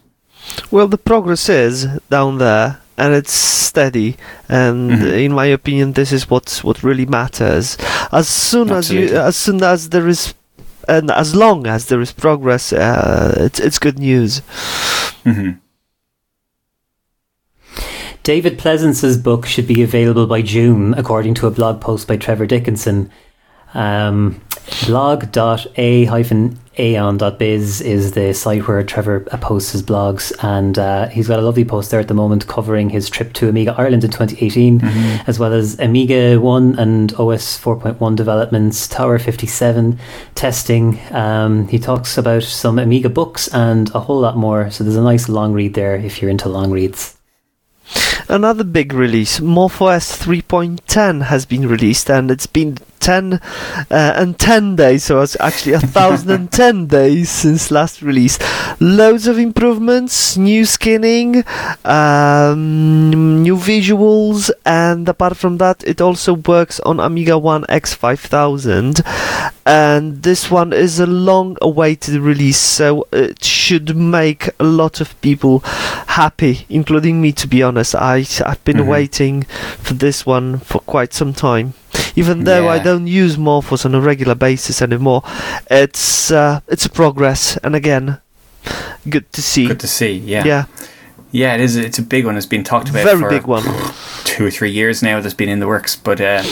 well 0.70 0.88
the 0.88 0.98
progress 0.98 1.48
is 1.48 1.86
down 2.08 2.38
there 2.38 2.80
and 2.96 3.14
it's 3.14 3.32
steady 3.32 4.16
and 4.48 4.90
mm-hmm. 4.90 5.06
in 5.06 5.32
my 5.32 5.46
opinion 5.46 5.92
this 5.92 6.12
is 6.12 6.30
what 6.30 6.60
what 6.62 6.82
really 6.82 7.06
matters 7.06 7.76
as 8.12 8.28
soon 8.28 8.70
Absolutely. 8.70 9.06
as 9.06 9.12
you 9.12 9.18
as 9.18 9.36
soon 9.36 9.62
as 9.62 9.88
there 9.90 10.08
is 10.08 10.34
and 10.88 11.10
as 11.10 11.34
long 11.34 11.66
as 11.66 11.86
there 11.86 12.00
is 12.00 12.12
progress 12.12 12.72
uh, 12.72 13.34
it's 13.38 13.60
it's 13.60 13.78
good 13.78 13.98
news 13.98 14.40
mm-hmm. 15.24 15.58
David 18.24 18.58
Pleasance's 18.58 19.16
book 19.18 19.44
should 19.44 19.66
be 19.66 19.82
available 19.82 20.26
by 20.26 20.40
June, 20.40 20.94
according 20.94 21.34
to 21.34 21.46
a 21.46 21.50
blog 21.50 21.82
post 21.82 22.08
by 22.08 22.16
Trevor 22.16 22.46
Dickinson. 22.46 23.10
Um, 23.74 24.40
blog.a-eon.biz 24.86 26.10
is 27.82 28.12
the 28.12 28.32
site 28.32 28.66
where 28.66 28.82
Trevor 28.82 29.20
posts 29.20 29.72
his 29.72 29.82
blogs, 29.82 30.32
and 30.42 30.78
uh, 30.78 31.08
he's 31.08 31.28
got 31.28 31.38
a 31.38 31.42
lovely 31.42 31.66
post 31.66 31.90
there 31.90 32.00
at 32.00 32.08
the 32.08 32.14
moment 32.14 32.48
covering 32.48 32.88
his 32.88 33.10
trip 33.10 33.34
to 33.34 33.50
Amiga 33.50 33.74
Ireland 33.76 34.04
in 34.04 34.10
2018, 34.10 34.80
mm-hmm. 34.80 35.28
as 35.28 35.38
well 35.38 35.52
as 35.52 35.78
Amiga 35.78 36.40
1 36.40 36.78
and 36.78 37.12
OS 37.16 37.60
4.1 37.60 38.16
developments, 38.16 38.88
Tower 38.88 39.18
57 39.18 39.98
testing. 40.34 40.98
Um, 41.10 41.68
he 41.68 41.78
talks 41.78 42.16
about 42.16 42.44
some 42.44 42.78
Amiga 42.78 43.10
books 43.10 43.48
and 43.48 43.94
a 43.94 44.00
whole 44.00 44.20
lot 44.20 44.38
more, 44.38 44.70
so 44.70 44.82
there's 44.82 44.96
a 44.96 45.02
nice 45.02 45.28
long 45.28 45.52
read 45.52 45.74
there 45.74 45.94
if 45.96 46.22
you're 46.22 46.30
into 46.30 46.48
long 46.48 46.70
reads. 46.70 47.18
Another 48.28 48.64
big 48.64 48.94
release, 48.94 49.38
MorphOS 49.38 50.16
3.10 50.18 51.24
has 51.26 51.44
been 51.44 51.68
released 51.68 52.10
and 52.10 52.30
it's 52.30 52.46
been 52.46 52.78
10 53.04 53.34
uh, 53.34 53.38
and 53.90 54.38
10 54.38 54.76
days, 54.76 55.04
so 55.04 55.20
it's 55.20 55.36
actually 55.38 55.72
1010 55.72 56.86
days 56.98 57.28
since 57.28 57.70
last 57.70 58.00
release. 58.00 58.38
Loads 58.80 59.26
of 59.26 59.38
improvements, 59.38 60.38
new 60.38 60.64
skinning, 60.64 61.44
um, 61.84 63.42
new 63.42 63.56
visuals, 63.58 64.50
and 64.64 65.06
apart 65.06 65.36
from 65.36 65.58
that, 65.58 65.84
it 65.84 66.00
also 66.00 66.32
works 66.32 66.80
on 66.80 66.98
Amiga 66.98 67.36
1 67.36 67.64
X5000. 67.64 69.02
And 69.66 70.22
this 70.22 70.50
one 70.50 70.72
is 70.72 70.98
a 70.98 71.06
long 71.06 71.58
awaited 71.60 72.14
release, 72.14 72.58
so 72.58 73.06
it 73.12 73.44
should 73.44 73.94
make 73.94 74.48
a 74.58 74.64
lot 74.64 75.02
of 75.02 75.20
people 75.20 75.58
happy, 75.58 76.64
including 76.70 77.20
me, 77.20 77.32
to 77.32 77.46
be 77.46 77.62
honest. 77.62 77.94
I, 77.94 78.24
I've 78.46 78.64
been 78.64 78.78
mm-hmm. 78.78 78.88
waiting 78.88 79.42
for 79.42 79.92
this 79.92 80.24
one 80.24 80.58
for 80.58 80.80
quite 80.80 81.12
some 81.12 81.34
time 81.34 81.74
even 82.16 82.44
though 82.44 82.64
yeah. 82.64 82.70
I 82.70 82.78
don't 82.78 83.06
use 83.06 83.36
Morphos 83.36 83.84
on 83.84 83.94
a 83.94 84.00
regular 84.00 84.34
basis 84.34 84.82
anymore. 84.82 85.22
It's 85.70 86.30
uh, 86.30 86.60
it's 86.68 86.86
a 86.86 86.90
progress, 86.90 87.56
and 87.58 87.74
again, 87.74 88.20
good 89.08 89.30
to 89.32 89.42
see. 89.42 89.66
Good 89.66 89.80
to 89.80 89.88
see. 89.88 90.12
Yeah. 90.18 90.44
Yeah. 90.44 90.64
Yeah, 91.32 91.54
it 91.54 91.60
is. 91.60 91.74
It's 91.74 91.98
a 91.98 92.02
big 92.02 92.26
one. 92.26 92.36
It's 92.36 92.46
been 92.46 92.62
talked 92.62 92.88
about. 92.88 93.04
Very 93.04 93.28
big 93.28 93.46
one. 93.46 93.64
Two 94.34 94.44
or 94.44 94.50
three 94.50 94.72
years 94.72 95.00
now. 95.00 95.20
That's 95.20 95.32
been 95.32 95.48
in 95.48 95.60
the 95.60 95.68
works, 95.68 95.94
but 95.94 96.20
uh, 96.20 96.42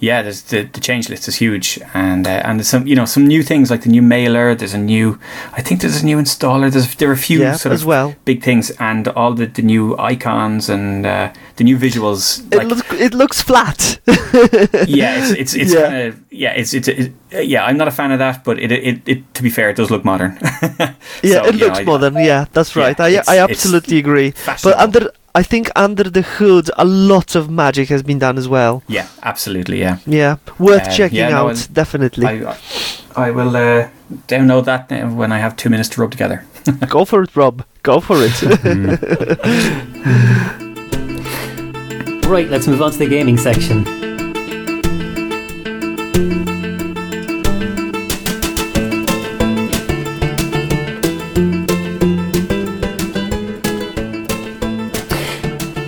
yeah, 0.00 0.22
there's 0.22 0.42
the, 0.42 0.62
the 0.62 0.80
change 0.80 1.08
list 1.08 1.28
is 1.28 1.36
huge, 1.36 1.78
and 1.94 2.26
uh, 2.26 2.42
and 2.44 2.58
there's 2.58 2.66
some 2.66 2.84
you 2.84 2.96
know 2.96 3.04
some 3.04 3.28
new 3.28 3.44
things 3.44 3.70
like 3.70 3.82
the 3.82 3.90
new 3.90 4.02
mailer. 4.02 4.56
There's 4.56 4.74
a 4.74 4.78
new, 4.78 5.20
I 5.52 5.62
think 5.62 5.80
there's 5.80 6.02
a 6.02 6.04
new 6.04 6.18
installer. 6.18 6.68
There's 6.68 6.92
there 6.96 7.08
are 7.10 7.12
a 7.12 7.16
few 7.16 7.38
yeah, 7.38 7.54
sort 7.54 7.76
of 7.76 7.84
well. 7.84 8.16
big 8.24 8.42
things, 8.42 8.72
and 8.80 9.06
all 9.06 9.34
the, 9.34 9.46
the 9.46 9.62
new 9.62 9.96
icons 9.98 10.68
and 10.68 11.06
uh, 11.06 11.32
the 11.54 11.62
new 11.62 11.78
visuals. 11.78 12.44
It 12.52 12.56
like, 12.56 12.66
looks 12.66 12.92
it 12.94 13.14
looks 13.14 13.40
flat. 13.40 14.00
yeah, 14.88 15.22
it's 15.22 15.30
it's, 15.30 15.54
it's 15.54 15.72
yeah. 15.72 15.82
kind 15.82 16.08
of 16.08 16.20
yeah, 16.32 16.54
it's 16.54 16.74
it's, 16.74 16.88
it's 16.88 17.14
yeah. 17.30 17.64
I'm 17.64 17.76
not 17.76 17.86
a 17.86 17.92
fan 17.92 18.10
of 18.10 18.18
that, 18.18 18.42
but 18.42 18.58
it 18.58 18.72
it, 18.72 19.08
it 19.08 19.34
to 19.34 19.44
be 19.44 19.50
fair, 19.50 19.70
it 19.70 19.76
does 19.76 19.92
look 19.92 20.04
modern. 20.04 20.38
yeah, 21.22 21.46
it 21.46 21.54
looks 21.54 21.78
know, 21.78 21.84
modern. 21.84 22.16
yeah, 22.16 22.46
that's 22.52 22.74
right. 22.74 22.98
Yeah, 22.98 23.22
I 23.28 23.36
I 23.36 23.38
absolutely 23.44 23.98
agree. 23.98 24.34
But 24.44 24.76
under 24.76 25.12
I 25.34 25.42
think 25.42 25.70
under 25.76 26.04
the 26.04 26.22
hood, 26.22 26.70
a 26.76 26.84
lot 26.84 27.34
of 27.34 27.48
magic 27.50 27.88
has 27.90 28.02
been 28.02 28.18
done 28.18 28.38
as 28.38 28.48
well. 28.48 28.82
Yeah, 28.88 29.06
absolutely. 29.22 29.80
Yeah. 29.80 29.98
Yeah, 30.06 30.36
worth 30.58 30.88
uh, 30.88 30.90
checking 30.90 31.18
yeah, 31.18 31.28
no, 31.30 31.48
out. 31.48 31.68
definitely. 31.72 32.26
I, 32.26 32.56
I 33.14 33.30
will 33.30 33.56
uh, 33.56 33.88
download 34.26 34.64
that 34.64 34.90
when 35.12 35.32
I 35.32 35.38
have 35.38 35.56
two 35.56 35.70
minutes 35.70 35.88
to 35.90 36.00
rub 36.00 36.10
together. 36.10 36.44
Go 36.88 37.04
for 37.04 37.22
it, 37.22 37.36
Rob. 37.36 37.64
Go 37.82 38.00
for 38.00 38.16
it. 38.20 38.34
Right, 42.28 42.46
let's 42.50 42.66
move 42.66 42.82
on 42.82 42.90
to 42.90 42.98
the 42.98 43.06
gaming 43.08 43.38
section. 43.38 43.97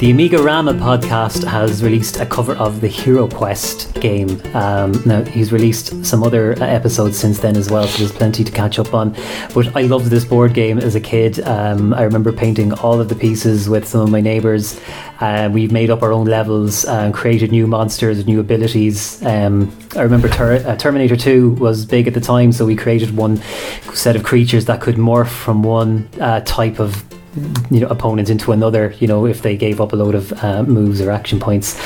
The 0.01 0.11
Amiga 0.11 0.43
Rama 0.43 0.73
podcast 0.73 1.45
has 1.45 1.85
released 1.85 2.21
a 2.21 2.25
cover 2.25 2.55
of 2.55 2.81
the 2.81 2.89
Hero 2.89 3.29
Quest 3.29 3.93
game. 4.01 4.41
Um, 4.55 4.93
now, 5.05 5.23
he's 5.25 5.53
released 5.53 6.07
some 6.07 6.23
other 6.23 6.55
uh, 6.55 6.65
episodes 6.65 7.19
since 7.19 7.39
then 7.39 7.55
as 7.55 7.71
well, 7.71 7.87
so 7.87 7.99
there's 7.99 8.11
plenty 8.11 8.43
to 8.43 8.51
catch 8.51 8.79
up 8.79 8.95
on. 8.95 9.15
But 9.53 9.77
I 9.77 9.83
loved 9.83 10.07
this 10.07 10.25
board 10.25 10.55
game 10.55 10.79
as 10.79 10.95
a 10.95 11.01
kid. 11.01 11.41
Um, 11.41 11.93
I 11.93 12.05
remember 12.05 12.33
painting 12.33 12.73
all 12.73 12.99
of 12.99 13.11
the 13.11 13.15
pieces 13.15 13.69
with 13.69 13.87
some 13.87 14.01
of 14.01 14.09
my 14.09 14.23
neighbours. 14.23 14.81
Uh, 15.21 15.51
we 15.53 15.69
made 15.69 15.91
up 15.91 16.03
our 16.03 16.15
own 16.15 16.25
levels 16.25 16.87
and 16.87 17.13
created 17.13 17.53
new 17.53 17.67
monsters, 17.67 18.27
new 18.27 18.41
abilities. 18.41 19.23
Um, 19.23 19.71
I 19.95 20.01
remember 20.01 20.31
Ter- 20.31 20.67
uh, 20.67 20.77
Terminator 20.77 21.15
2 21.15 21.51
was 21.57 21.85
big 21.85 22.09
at 22.09 22.15
the 22.15 22.23
time, 22.23 22.53
so 22.53 22.65
we 22.65 22.75
created 22.75 23.15
one 23.15 23.37
set 23.93 24.17
of 24.17 24.23
creatures 24.23 24.65
that 24.65 24.81
could 24.81 24.97
morph 24.97 25.29
from 25.29 25.63
one 25.63 26.09
uh, 26.19 26.41
type 26.41 26.81
of 26.81 27.05
you 27.71 27.81
know 27.81 27.87
opponent 27.89 28.29
into 28.29 28.53
another 28.53 28.95
you 28.99 29.07
know 29.07 29.27
if 29.27 29.43
they 29.43 29.57
gave 29.57 29.81
up 29.81 29.93
a 29.93 29.97
load 29.97 30.15
of 30.15 30.33
uh, 30.43 30.63
moves 30.65 31.01
or 31.01 31.11
action 31.11 31.39
points 31.39 31.79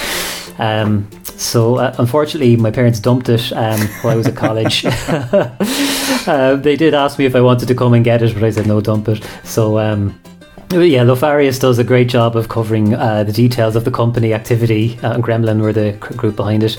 um, 0.58 1.08
so 1.22 1.76
uh, 1.76 1.94
unfortunately 1.98 2.56
my 2.56 2.70
parents 2.70 3.00
dumped 3.00 3.28
it 3.28 3.52
um, 3.52 3.80
while 4.02 4.14
I 4.14 4.16
was 4.16 4.26
at 4.26 4.36
college 4.36 4.84
uh, 6.26 6.56
they 6.56 6.76
did 6.76 6.94
ask 6.94 7.18
me 7.18 7.26
if 7.26 7.34
I 7.34 7.40
wanted 7.40 7.68
to 7.68 7.74
come 7.74 7.92
and 7.92 8.04
get 8.04 8.22
it 8.22 8.32
but 8.34 8.42
I 8.42 8.50
said 8.50 8.66
no 8.66 8.80
dump 8.80 9.08
it 9.08 9.22
so 9.42 9.78
um, 9.78 10.18
yeah, 10.70 11.04
Lofarius 11.04 11.60
does 11.60 11.78
a 11.78 11.84
great 11.84 12.08
job 12.08 12.36
of 12.36 12.48
covering 12.48 12.94
uh, 12.94 13.22
the 13.22 13.32
details 13.32 13.76
of 13.76 13.84
the 13.84 13.90
company 13.90 14.34
activity. 14.34 14.98
Uh, 15.02 15.18
Gremlin 15.18 15.60
were 15.60 15.72
the 15.72 15.92
group 15.92 16.36
behind 16.36 16.64
it, 16.64 16.76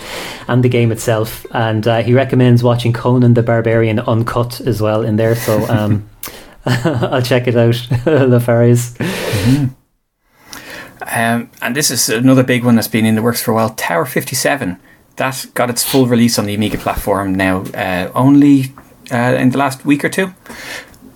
and 0.48 0.63
the 0.63 0.69
game 0.69 0.91
itself. 0.91 1.45
And 1.51 1.88
uh, 1.88 2.01
he 2.01 2.13
recommends 2.13 2.63
watching 2.63 2.91
Conan 2.91 3.36
the 3.36 3.43
Barbarian 3.43 4.00
uncut 4.00 4.60
as 4.62 4.81
well 4.81 5.03
in 5.03 5.15
there. 5.15 5.36
So 5.36 5.65
um, 5.69 6.10
I'll 6.86 7.22
check 7.22 7.48
it 7.48 7.55
out, 7.55 7.74
Lofarius. 8.05 9.00
Um, 11.01 11.51
and 11.62 11.75
this 11.75 11.91
is 11.91 12.10
another 12.10 12.43
big 12.43 12.63
one 12.63 12.75
that's 12.75 12.88
been 12.88 13.05
in 13.05 13.15
the 13.15 13.22
works 13.22 13.41
for 13.41 13.51
a 13.51 13.53
while. 13.53 13.69
Tower 13.69 14.05
57. 14.05 14.79
That 15.17 15.45
got 15.53 15.69
its 15.69 15.84
full 15.84 16.07
release 16.07 16.39
on 16.39 16.45
the 16.45 16.55
Amiga 16.55 16.77
platform 16.77 17.36
now, 17.36 17.62
uh, 17.74 18.12
only 18.15 18.74
uh, 19.12 19.36
in 19.39 19.51
the 19.51 19.57
last 19.57 19.86
week 19.86 20.03
or 20.03 20.10
two. 20.10 20.34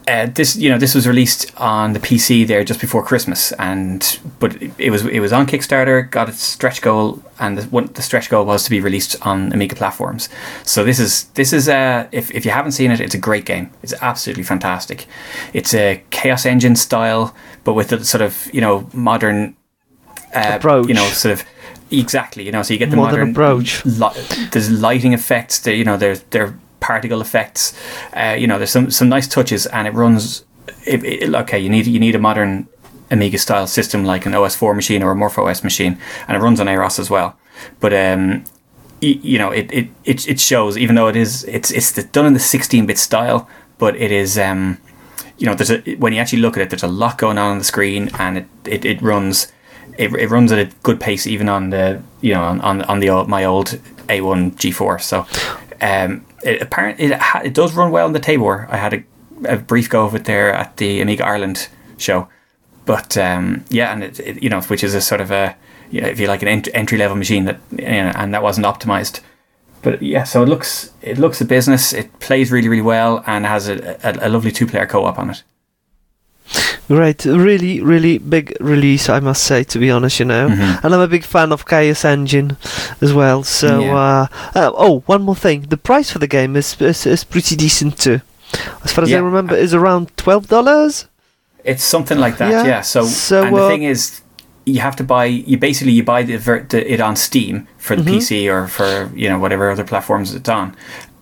Uh, 0.10 0.26
this, 0.26 0.56
you 0.56 0.70
know, 0.72 0.80
this 0.80 0.96
was 0.96 1.08
released 1.08 1.52
on 1.58 1.94
the 1.94 2.00
PC 2.00 2.48
there 2.48 2.64
just 2.64 2.82
before 2.82 3.04
Christmas, 3.04 3.52
and 3.54 4.20
but 4.40 4.60
it, 4.80 4.90
was 4.90 5.06
it 5.06 5.20
was 5.20 5.32
on 5.32 5.46
Kickstarter, 5.46 6.10
got 6.10 6.28
its 6.28 6.42
stretch 6.42 6.82
goal, 6.82 7.22
and 7.40 7.60
the, 7.60 7.64
one, 7.66 7.86
the 7.94 8.02
stretch 8.02 8.28
goal 8.28 8.44
was 8.44 8.64
to 8.64 8.72
be 8.72 8.82
released 8.82 9.16
on 9.24 9.54
Amiga 9.54 9.76
platforms. 9.76 10.28
So 10.64 10.84
this 10.84 10.98
is 10.98 11.26
this 11.36 11.54
is 11.54 11.70
uh, 11.70 12.08
if 12.12 12.32
if 12.32 12.44
you 12.44 12.50
haven't 12.50 12.72
seen 12.72 12.90
it, 12.90 13.00
it's 13.00 13.14
a 13.14 13.20
great 13.20 13.46
game. 13.46 13.70
It's 13.84 13.94
absolutely 14.02 14.44
fantastic. 14.44 15.06
It's 15.54 15.76
a 15.76 16.02
Chaos 16.10 16.44
Engine 16.44 16.76
style, 16.76 17.36
but 17.64 17.74
with 17.74 17.92
a 17.92 18.04
sort 18.04 18.24
of 18.24 18.50
you 18.52 18.62
know 18.62 18.90
modern 18.94 19.56
uh, 20.34 20.54
Approach. 20.56 20.88
You 20.88 20.96
know, 20.96 21.06
sort 21.10 21.34
of 21.34 21.46
exactly. 21.92 22.44
You 22.46 22.52
know, 22.52 22.64
so 22.64 22.74
you 22.74 22.80
get 22.80 22.90
the 22.90 22.96
Modern 22.96 23.20
modern, 23.20 23.30
approach. 23.30 23.86
Li- 23.86 24.48
there's 24.52 24.72
lighting 24.72 25.14
effects. 25.14 25.60
There, 25.60 25.76
you 25.76 25.84
know, 25.84 25.98
there's 25.98 26.24
there 26.32 26.58
particle 26.80 27.22
effects. 27.22 27.78
Uh, 28.14 28.36
you 28.38 28.48
know, 28.48 28.58
there's 28.58 28.72
some 28.72 28.92
some 28.92 29.10
nice 29.10 29.28
touches, 29.28 29.66
and 29.68 29.88
it 29.88 29.94
runs. 29.94 30.46
It, 30.86 31.04
it, 31.04 31.36
okay, 31.36 31.60
you 31.60 31.70
need 31.70 31.88
you 31.88 32.00
need 32.00 32.16
a 32.16 32.20
modern 32.20 32.68
Amiga 33.12 33.38
style 33.38 33.68
system 33.68 34.04
like 34.04 34.26
an 34.26 34.34
OS4 34.34 34.76
machine 34.76 35.02
or 35.04 35.12
a 35.12 35.16
MorphOS 35.16 35.64
machine, 35.64 35.98
and 36.28 36.38
it 36.38 36.40
runs 36.40 36.60
on 36.60 36.68
AROS 36.68 37.00
as 37.00 37.10
well. 37.10 37.38
But 37.80 37.94
um, 37.94 38.44
y- 39.02 39.20
you 39.22 39.40
know, 39.40 39.52
it, 39.52 39.72
it 39.72 39.88
it 40.06 40.28
it 40.28 40.40
shows 40.40 40.78
even 40.78 40.96
though 40.96 41.08
it 41.08 41.16
is 41.16 41.44
it's 41.46 41.72
it's 41.72 41.92
done 42.12 42.26
in 42.26 42.34
the 42.34 42.40
16-bit 42.40 42.98
style, 42.98 43.50
but 43.78 43.96
it 43.96 44.12
is 44.12 44.38
um, 44.38 44.78
you 45.40 45.46
know, 45.48 45.56
there's 45.56 45.72
a 45.72 45.96
when 45.96 46.14
you 46.14 46.20
actually 46.20 46.42
look 46.42 46.58
at 46.58 46.64
it, 46.64 46.70
there's 46.70 46.84
a 46.84 46.88
lot 46.88 47.18
going 47.18 47.38
on 47.38 47.52
on 47.52 47.58
the 47.58 47.64
screen, 47.64 48.10
and 48.20 48.38
it 48.38 48.48
it, 48.66 48.86
it 48.86 49.02
runs. 49.02 49.52
It, 49.98 50.14
it 50.14 50.30
runs 50.30 50.50
at 50.54 50.60
a 50.60 50.74
good 50.84 51.02
pace 51.02 51.28
even 51.28 51.50
on 51.50 51.72
the 51.72 52.02
you 52.22 52.34
know 52.34 52.44
on 52.44 52.62
on, 52.62 52.82
on 52.84 53.00
the 53.00 53.10
old, 53.10 53.28
my 53.28 53.44
old 53.44 53.80
A1 54.08 54.56
G4. 54.56 55.02
So 55.02 55.26
um, 55.82 56.26
it 56.44 56.62
apparently 56.62 57.06
it, 57.06 57.14
ha- 57.20 57.42
it 57.44 57.54
does 57.54 57.74
run 57.74 57.92
well 57.92 58.06
on 58.06 58.14
the 58.14 58.20
Tabor. 58.20 58.68
I 58.70 58.78
had 58.78 58.94
a, 58.94 59.04
a 59.46 59.58
brief 59.58 59.90
go 59.90 60.06
of 60.06 60.16
it 60.16 60.26
there 60.26 60.54
at 60.54 60.78
the 60.78 61.02
Amiga 61.02 61.26
Ireland 61.26 61.70
show, 61.98 62.28
but 62.86 63.18
um, 63.18 63.66
yeah, 63.70 63.92
and 63.92 64.04
it, 64.04 64.20
it 64.20 64.44
you 64.44 64.50
know 64.50 64.62
which 64.62 64.84
is 64.84 64.94
a 64.94 65.02
sort 65.02 65.22
of 65.22 65.32
a 65.32 65.56
yeah, 65.92 66.08
if 66.08 66.20
you 66.20 66.28
like 66.28 66.42
an 66.42 66.48
ent- 66.48 66.70
entry 66.74 66.98
level 66.98 67.16
machine 67.16 67.46
that 67.46 67.60
you 67.72 67.86
know, 67.86 68.12
and 68.16 68.34
that 68.34 68.44
wasn't 68.44 68.66
optimized. 68.66 69.22
But 69.82 70.02
yeah, 70.02 70.24
so 70.26 70.44
it 70.44 70.50
looks 70.50 70.92
it 71.02 71.18
looks 71.18 71.40
a 71.42 71.46
business. 71.46 71.94
It 71.94 72.20
plays 72.20 72.52
really 72.52 72.68
really 72.68 72.82
well 72.82 73.24
and 73.26 73.46
has 73.46 73.68
a, 73.70 73.98
a, 74.04 74.28
a 74.28 74.30
lovely 74.30 74.52
two 74.52 74.68
player 74.68 74.86
co 74.86 75.06
op 75.06 75.18
on 75.20 75.30
it. 75.30 75.44
Great, 76.90 77.24
really, 77.26 77.82
really 77.82 78.18
big 78.18 78.58
release, 78.60 79.10
I 79.10 79.20
must 79.20 79.44
say, 79.44 79.64
to 79.64 79.78
be 79.78 79.92
honest, 79.92 80.20
you 80.20 80.26
know. 80.26 80.50
Mhm. 80.50 80.84
And 80.84 80.94
I'm 80.96 81.00
a 81.02 81.08
big 81.08 81.24
fan 81.24 81.52
of 81.52 81.64
Chaos 81.68 82.04
Engine 82.04 82.58
as 83.00 83.14
well. 83.14 83.44
So, 83.44 83.80
Yeah. 83.80 83.94
uh, 83.96 84.28
uh, 84.56 84.72
oh, 84.76 85.04
one 85.06 85.22
more 85.22 85.36
thing: 85.36 85.68
the 85.70 85.78
price 85.78 86.10
for 86.12 86.18
the 86.20 86.28
game 86.28 86.56
is 86.58 86.76
is, 86.82 87.06
is 87.06 87.24
pretty 87.24 87.56
decent 87.56 88.00
too. 88.00 88.22
As 88.84 88.92
far 88.92 89.04
as 89.04 89.14
I 89.14 89.20
remember, 89.20 89.56
is 89.56 89.74
around 89.74 90.10
twelve 90.18 90.48
dollars. 90.48 91.06
It's 91.64 91.84
something 91.84 92.18
like 92.18 92.38
that, 92.38 92.50
Yeah, 92.52 92.66
yeah. 92.66 92.82
So, 92.82 93.06
so, 93.06 93.44
and 93.44 93.56
the 93.56 93.62
uh, 93.66 93.70
thing 93.70 93.84
is, 93.84 94.22
you 94.66 94.80
have 94.82 94.96
to 94.96 95.04
buy. 95.04 95.26
You 95.26 95.58
basically 95.60 95.94
you 95.94 96.04
buy 96.04 96.24
the, 96.24 96.38
the 96.70 96.80
it 96.94 97.00
on 97.02 97.16
Steam 97.16 97.68
for 97.78 97.96
the 97.96 98.02
Mhm. 98.02 98.18
PC 98.18 98.48
or 98.50 98.68
for 98.68 99.12
you 99.16 99.30
know 99.30 99.38
whatever 99.38 99.70
other 99.70 99.84
platforms 99.86 100.34
it's 100.34 100.50
on, 100.50 100.74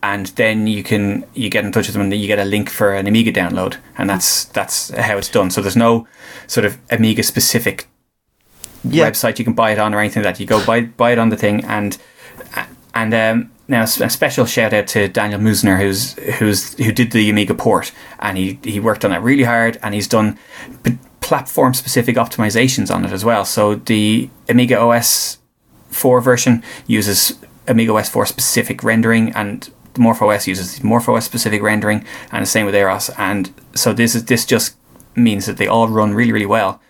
and 0.03 0.27
then 0.37 0.67
you 0.67 0.83
can 0.83 1.25
you 1.33 1.49
get 1.49 1.65
in 1.65 1.71
touch 1.71 1.87
with 1.87 1.93
them 1.93 2.01
and 2.03 2.13
you 2.13 2.27
get 2.27 2.39
a 2.39 2.45
link 2.45 2.69
for 2.69 2.93
an 2.93 3.07
Amiga 3.07 3.31
download, 3.31 3.77
and 3.97 4.09
that's 4.09 4.45
that's 4.45 4.89
how 4.91 5.17
it's 5.17 5.29
done. 5.29 5.49
So 5.51 5.61
there's 5.61 5.75
no 5.75 6.07
sort 6.47 6.65
of 6.65 6.77
Amiga 6.91 7.23
specific 7.23 7.87
Yeah. 8.83 9.09
website 9.09 9.39
you 9.39 9.45
can 9.45 9.53
buy 9.53 9.71
it 9.71 9.79
on 9.79 9.93
or 9.93 9.99
anything 9.99 10.23
like 10.23 10.35
that. 10.35 10.39
You 10.39 10.45
go 10.47 10.65
buy 10.65 10.81
buy 10.81 11.11
it 11.11 11.19
on 11.19 11.29
the 11.29 11.37
thing 11.37 11.63
and 11.65 11.97
and 12.93 13.13
um, 13.13 13.51
now 13.67 13.83
a 13.83 13.87
special 14.09 14.45
shout 14.45 14.73
out 14.73 14.87
to 14.87 15.07
Daniel 15.07 15.39
Müßener 15.39 15.77
who's 15.79 16.13
who's 16.39 16.73
who 16.77 16.91
did 16.91 17.11
the 17.11 17.29
Amiga 17.29 17.53
port 17.53 17.91
and 18.19 18.37
he 18.37 18.59
he 18.63 18.79
worked 18.79 19.03
on 19.03 19.11
it 19.11 19.17
really 19.19 19.43
hard 19.43 19.77
and 19.83 19.93
he's 19.93 20.07
done 20.07 20.37
p- 20.83 20.97
platform 21.21 21.73
specific 21.73 22.15
optimizations 22.15 22.93
on 22.93 23.03
it 23.05 23.11
as 23.11 23.25
well. 23.25 23.43
So 23.45 23.75
the 23.75 24.29
Amiga 24.47 24.79
OS 24.79 25.39
4 25.89 26.21
version 26.21 26.63
uses 26.87 27.33
Amiga 27.67 27.93
OS 27.93 28.09
4 28.09 28.25
specific 28.25 28.83
rendering 28.83 29.33
and 29.33 29.69
the 29.97 30.03
MorphOS 30.03 30.47
uses 30.47 30.79
MorphOS 30.79 31.23
specific 31.23 31.61
rendering 31.61 32.05
and 32.31 32.43
the 32.43 32.47
same 32.47 32.65
with 32.65 32.75
AROS 32.75 33.09
and 33.17 33.53
so 33.73 33.93
this 33.93 34.15
is 34.15 34.25
this 34.25 34.45
just 34.45 34.75
means 35.15 35.45
that 35.45 35.57
they 35.57 35.67
all 35.67 35.87
run 35.87 36.13
really 36.13 36.31
really 36.31 36.45
well 36.45 36.81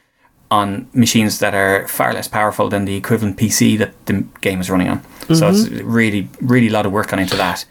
on 0.49 0.87
machines 0.93 1.39
that 1.39 1.53
are 1.53 1.87
far 1.87 2.13
less 2.13 2.27
powerful 2.27 2.69
than 2.69 2.85
the 2.85 2.95
equivalent 2.95 3.37
PC 3.37 3.77
that 3.77 3.93
the 4.05 4.25
game 4.41 4.61
is 4.61 4.69
running 4.69 4.87
on. 4.87 5.03
So 5.35 5.49
it's 5.49 5.65
mm-hmm. 5.65 5.91
really, 5.91 6.29
really 6.41 6.67
a 6.67 6.71
lot 6.71 6.85
of 6.85 6.91
work 6.91 7.09
gone 7.09 7.19
into 7.19 7.35
that. 7.35 7.65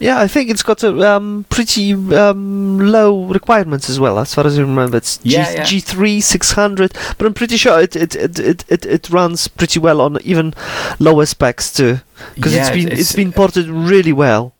Yeah, 0.00 0.18
I 0.20 0.26
think 0.26 0.50
it's 0.50 0.62
got 0.64 0.82
a 0.82 0.90
um, 1.16 1.46
pretty 1.50 1.92
um, 1.94 2.78
low 2.80 3.24
requirements 3.26 3.88
as 3.88 4.00
well, 4.00 4.18
as 4.18 4.34
far 4.34 4.44
as 4.46 4.58
I 4.58 4.62
remember. 4.62 4.96
It's 4.96 5.18
G- 5.18 5.30
Yeah, 5.34 5.50
yeah. 5.52 5.62
G3 5.62 6.20
600, 6.22 6.92
but 7.16 7.26
I'm 7.26 7.34
pretty 7.34 7.56
sure 7.56 7.80
it 7.80 7.94
it, 7.94 8.14
it, 8.16 8.38
it, 8.38 8.64
it 8.68 8.86
it 8.86 9.10
runs 9.10 9.46
pretty 9.48 9.78
well 9.78 10.00
on 10.00 10.18
even 10.22 10.52
lower 10.98 11.26
specs 11.26 11.72
too, 11.72 12.00
because 12.34 12.54
Yeah, 12.54 12.62
it's 12.66 12.70
been 12.76 12.86
it's- 12.88 13.00
it's 13.00 13.12
been 13.14 13.32
ported 13.32 13.66
really 13.68 14.12
well. 14.12 14.52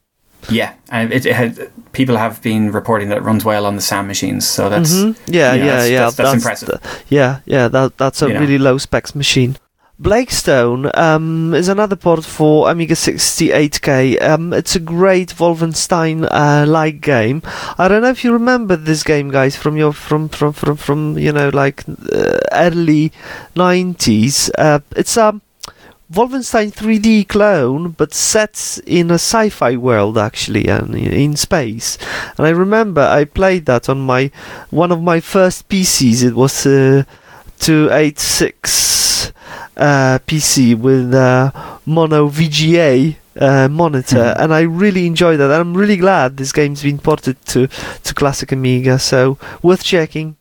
Yeah, 0.50 0.74
and 0.90 1.10
it, 1.12 1.24
it 1.24 1.34
had, 1.34 1.70
people 1.92 2.18
have 2.18 2.42
been 2.42 2.70
reporting 2.70 3.08
that 3.08 3.16
it 3.18 3.22
runs 3.24 3.44
well 3.46 3.64
on 3.66 3.76
the 3.76 3.82
SAM 3.82 4.06
machines. 4.06 4.46
So 4.46 4.68
that's 4.68 4.92
Mhm. 4.92 5.16
yeah, 5.26 5.54
you 5.54 5.60
know, 5.60 5.66
yeah, 5.66 5.72
that's- 5.72 5.90
yeah. 5.90 5.98
that's- 5.98 6.16
that's 6.16 6.34
impressive. 6.34 6.68
the- 6.68 6.80
yeah, 7.08 7.40
yeah. 7.46 7.68
That 7.68 7.96
that's 7.98 8.22
a 8.22 8.28
You 8.28 8.34
know. 8.34 8.40
really 8.40 8.58
low 8.58 8.78
specs 8.78 9.14
machine. 9.14 9.56
Blake 9.96 10.32
Stone 10.32 10.90
um, 10.94 11.54
is 11.54 11.68
another 11.68 11.94
port 11.94 12.24
for 12.24 12.68
Amiga 12.68 12.94
68K. 12.94 14.20
Um, 14.20 14.52
it's 14.52 14.74
a 14.74 14.80
great 14.80 15.28
Wolfenstein-like 15.36 17.00
game. 17.00 17.42
I 17.78 17.86
don't 17.86 18.02
know 18.02 18.10
if 18.10 18.24
you 18.24 18.32
remember 18.32 18.74
this 18.74 19.04
game, 19.04 19.30
guys, 19.30 19.56
from 19.56 19.76
your 19.76 19.92
from 19.92 20.28
from 20.28 20.52
from, 20.52 20.76
from 20.76 21.16
you 21.18 21.30
know 21.32 21.48
like 21.50 21.84
uh, 22.12 22.38
early 22.50 23.12
90s. 23.54 24.50
Uh, 24.58 24.80
it's 24.96 25.16
a 25.16 25.40
Wolfenstein 26.12 26.72
3D 26.74 27.28
clone, 27.28 27.90
but 27.90 28.12
set 28.12 28.80
in 28.86 29.12
a 29.12 29.14
sci-fi 29.14 29.76
world 29.76 30.18
actually, 30.18 30.66
and 30.66 30.96
in- 30.96 31.12
in 31.12 31.36
space. 31.36 31.98
And 32.36 32.48
I 32.48 32.50
remember 32.50 33.00
I 33.02 33.24
played 33.26 33.66
that 33.66 33.88
on 33.88 34.00
my 34.00 34.32
one 34.70 34.90
of 34.90 35.00
my 35.00 35.20
first 35.20 35.68
PCs. 35.68 36.24
It 36.24 36.34
was 36.34 36.66
uh, 36.66 37.04
286 37.60 39.03
uh, 39.76 40.18
PC 40.26 40.76
with 40.78 41.14
uh, 41.14 41.50
mono 41.86 42.28
VGA 42.28 43.16
uh, 43.40 43.68
monitor, 43.68 44.34
and 44.38 44.52
I 44.54 44.60
really 44.60 45.06
enjoy 45.06 45.36
that. 45.36 45.50
And 45.50 45.60
I'm 45.60 45.76
really 45.76 45.96
glad 45.96 46.36
this 46.36 46.52
game's 46.52 46.82
been 46.82 46.98
ported 46.98 47.44
to 47.46 47.66
to 47.66 48.14
classic 48.14 48.52
Amiga, 48.52 48.98
so 48.98 49.38
worth 49.62 49.84
checking. 49.84 50.36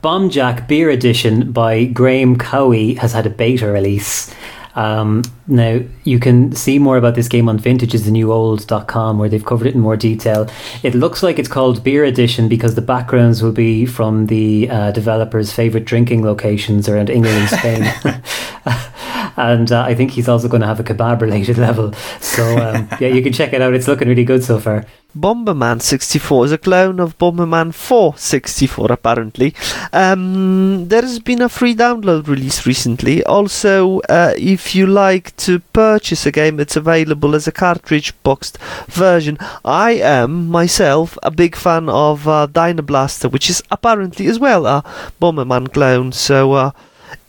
Bomb 0.00 0.30
Jack 0.30 0.68
Beer 0.68 0.90
Edition 0.90 1.50
by 1.50 1.84
Graham 1.84 2.38
Cowie 2.38 2.94
has 2.94 3.12
had 3.12 3.26
a 3.26 3.30
beta 3.30 3.66
release. 3.66 4.32
Um, 4.78 5.24
now, 5.48 5.80
you 6.04 6.20
can 6.20 6.52
see 6.54 6.78
more 6.78 6.96
about 6.96 7.16
this 7.16 7.26
game 7.26 7.48
on 7.48 7.58
vintageisthenewold.com 7.58 9.18
where 9.18 9.28
they've 9.28 9.44
covered 9.44 9.66
it 9.66 9.74
in 9.74 9.80
more 9.80 9.96
detail. 9.96 10.48
It 10.84 10.94
looks 10.94 11.20
like 11.20 11.40
it's 11.40 11.48
called 11.48 11.82
Beer 11.82 12.04
Edition 12.04 12.48
because 12.48 12.76
the 12.76 12.80
backgrounds 12.80 13.42
will 13.42 13.52
be 13.52 13.86
from 13.86 14.26
the 14.26 14.70
uh, 14.70 14.92
developer's 14.92 15.52
favourite 15.52 15.84
drinking 15.84 16.22
locations 16.24 16.88
around 16.88 17.10
England 17.10 17.38
and 17.38 17.48
Spain. 17.48 18.22
and 19.38 19.70
uh, 19.70 19.82
I 19.82 19.94
think 19.94 20.10
he's 20.10 20.28
also 20.28 20.48
going 20.48 20.60
to 20.60 20.66
have 20.66 20.80
a 20.80 20.84
kebab 20.84 21.20
related 21.20 21.58
level. 21.66 21.92
So, 22.20 22.44
um, 22.58 22.88
yeah, 23.00 23.08
you 23.08 23.22
can 23.22 23.32
check 23.32 23.52
it 23.52 23.62
out. 23.62 23.74
It's 23.74 23.88
looking 23.88 24.08
really 24.08 24.24
good 24.24 24.42
so 24.42 24.58
far. 24.58 24.84
Bomberman 25.16 25.80
64 25.80 26.44
is 26.44 26.52
a 26.52 26.58
clone 26.58 27.00
of 27.00 27.16
Bomberman 27.18 27.72
4 27.72 28.18
64, 28.18 28.92
apparently. 28.92 29.54
Um, 29.92 30.86
there 30.88 31.00
has 31.00 31.18
been 31.18 31.40
a 31.40 31.48
free 31.48 31.74
download 31.74 32.28
release 32.28 32.66
recently. 32.66 33.24
Also, 33.24 34.00
uh, 34.00 34.34
if 34.36 34.74
you 34.74 34.86
like 34.86 35.34
to 35.38 35.60
purchase 35.72 36.26
a 36.26 36.30
game, 36.30 36.60
it's 36.60 36.76
available 36.76 37.34
as 37.34 37.48
a 37.48 37.52
cartridge 37.52 38.12
boxed 38.22 38.58
version. 38.86 39.38
I 39.64 39.92
am 39.92 40.48
myself 40.48 41.16
a 41.22 41.30
big 41.30 41.56
fan 41.56 41.88
of 41.88 42.28
uh, 42.28 42.46
Blaster, 42.46 43.30
which 43.30 43.48
is 43.48 43.62
apparently 43.70 44.26
as 44.26 44.38
well 44.38 44.66
a 44.66 44.82
Bomberman 45.22 45.72
clone. 45.72 46.12
So, 46.12 46.52
uh, 46.52 46.70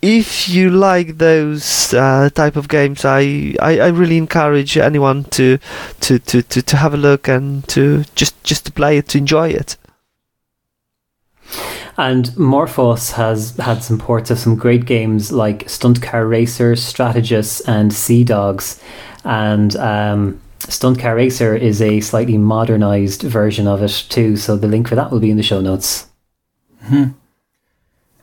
if 0.02 0.48
you 0.48 0.70
like 0.70 1.18
those 1.18 1.92
uh, 1.94 2.30
type 2.30 2.56
of 2.56 2.68
games, 2.68 3.04
I, 3.04 3.54
I, 3.60 3.80
I, 3.80 3.88
really 3.88 4.16
encourage 4.16 4.76
anyone 4.78 5.24
to, 5.24 5.58
to, 6.00 6.18
to, 6.18 6.42
to, 6.42 6.62
to 6.62 6.76
have 6.76 6.94
a 6.94 6.96
look 6.96 7.28
and 7.28 7.66
to 7.68 8.04
just, 8.14 8.42
just 8.44 8.66
to 8.66 8.72
play 8.72 8.98
it, 8.98 9.08
to 9.08 9.18
enjoy 9.18 9.50
it. 9.50 9.76
And 11.96 12.26
Morphos 12.30 13.12
has 13.12 13.56
had 13.56 13.82
some 13.82 13.98
ports 13.98 14.30
of 14.30 14.38
some 14.38 14.56
great 14.56 14.86
games 14.86 15.32
like 15.32 15.68
Stunt 15.68 16.00
Car 16.00 16.26
Racer, 16.26 16.72
Strategos, 16.72 17.60
and 17.68 17.92
Sea 17.92 18.24
Dogs. 18.24 18.82
And 19.24 19.76
um, 19.76 20.40
Stunt 20.60 20.98
Car 20.98 21.14
Racer 21.14 21.54
is 21.54 21.82
a 21.82 22.00
slightly 22.00 22.38
modernized 22.38 23.22
version 23.22 23.66
of 23.66 23.82
it 23.82 24.06
too. 24.08 24.36
So 24.36 24.56
the 24.56 24.68
link 24.68 24.88
for 24.88 24.94
that 24.94 25.10
will 25.10 25.20
be 25.20 25.30
in 25.30 25.36
the 25.36 25.42
show 25.42 25.60
notes. 25.60 26.06
Hmm. 26.84 27.10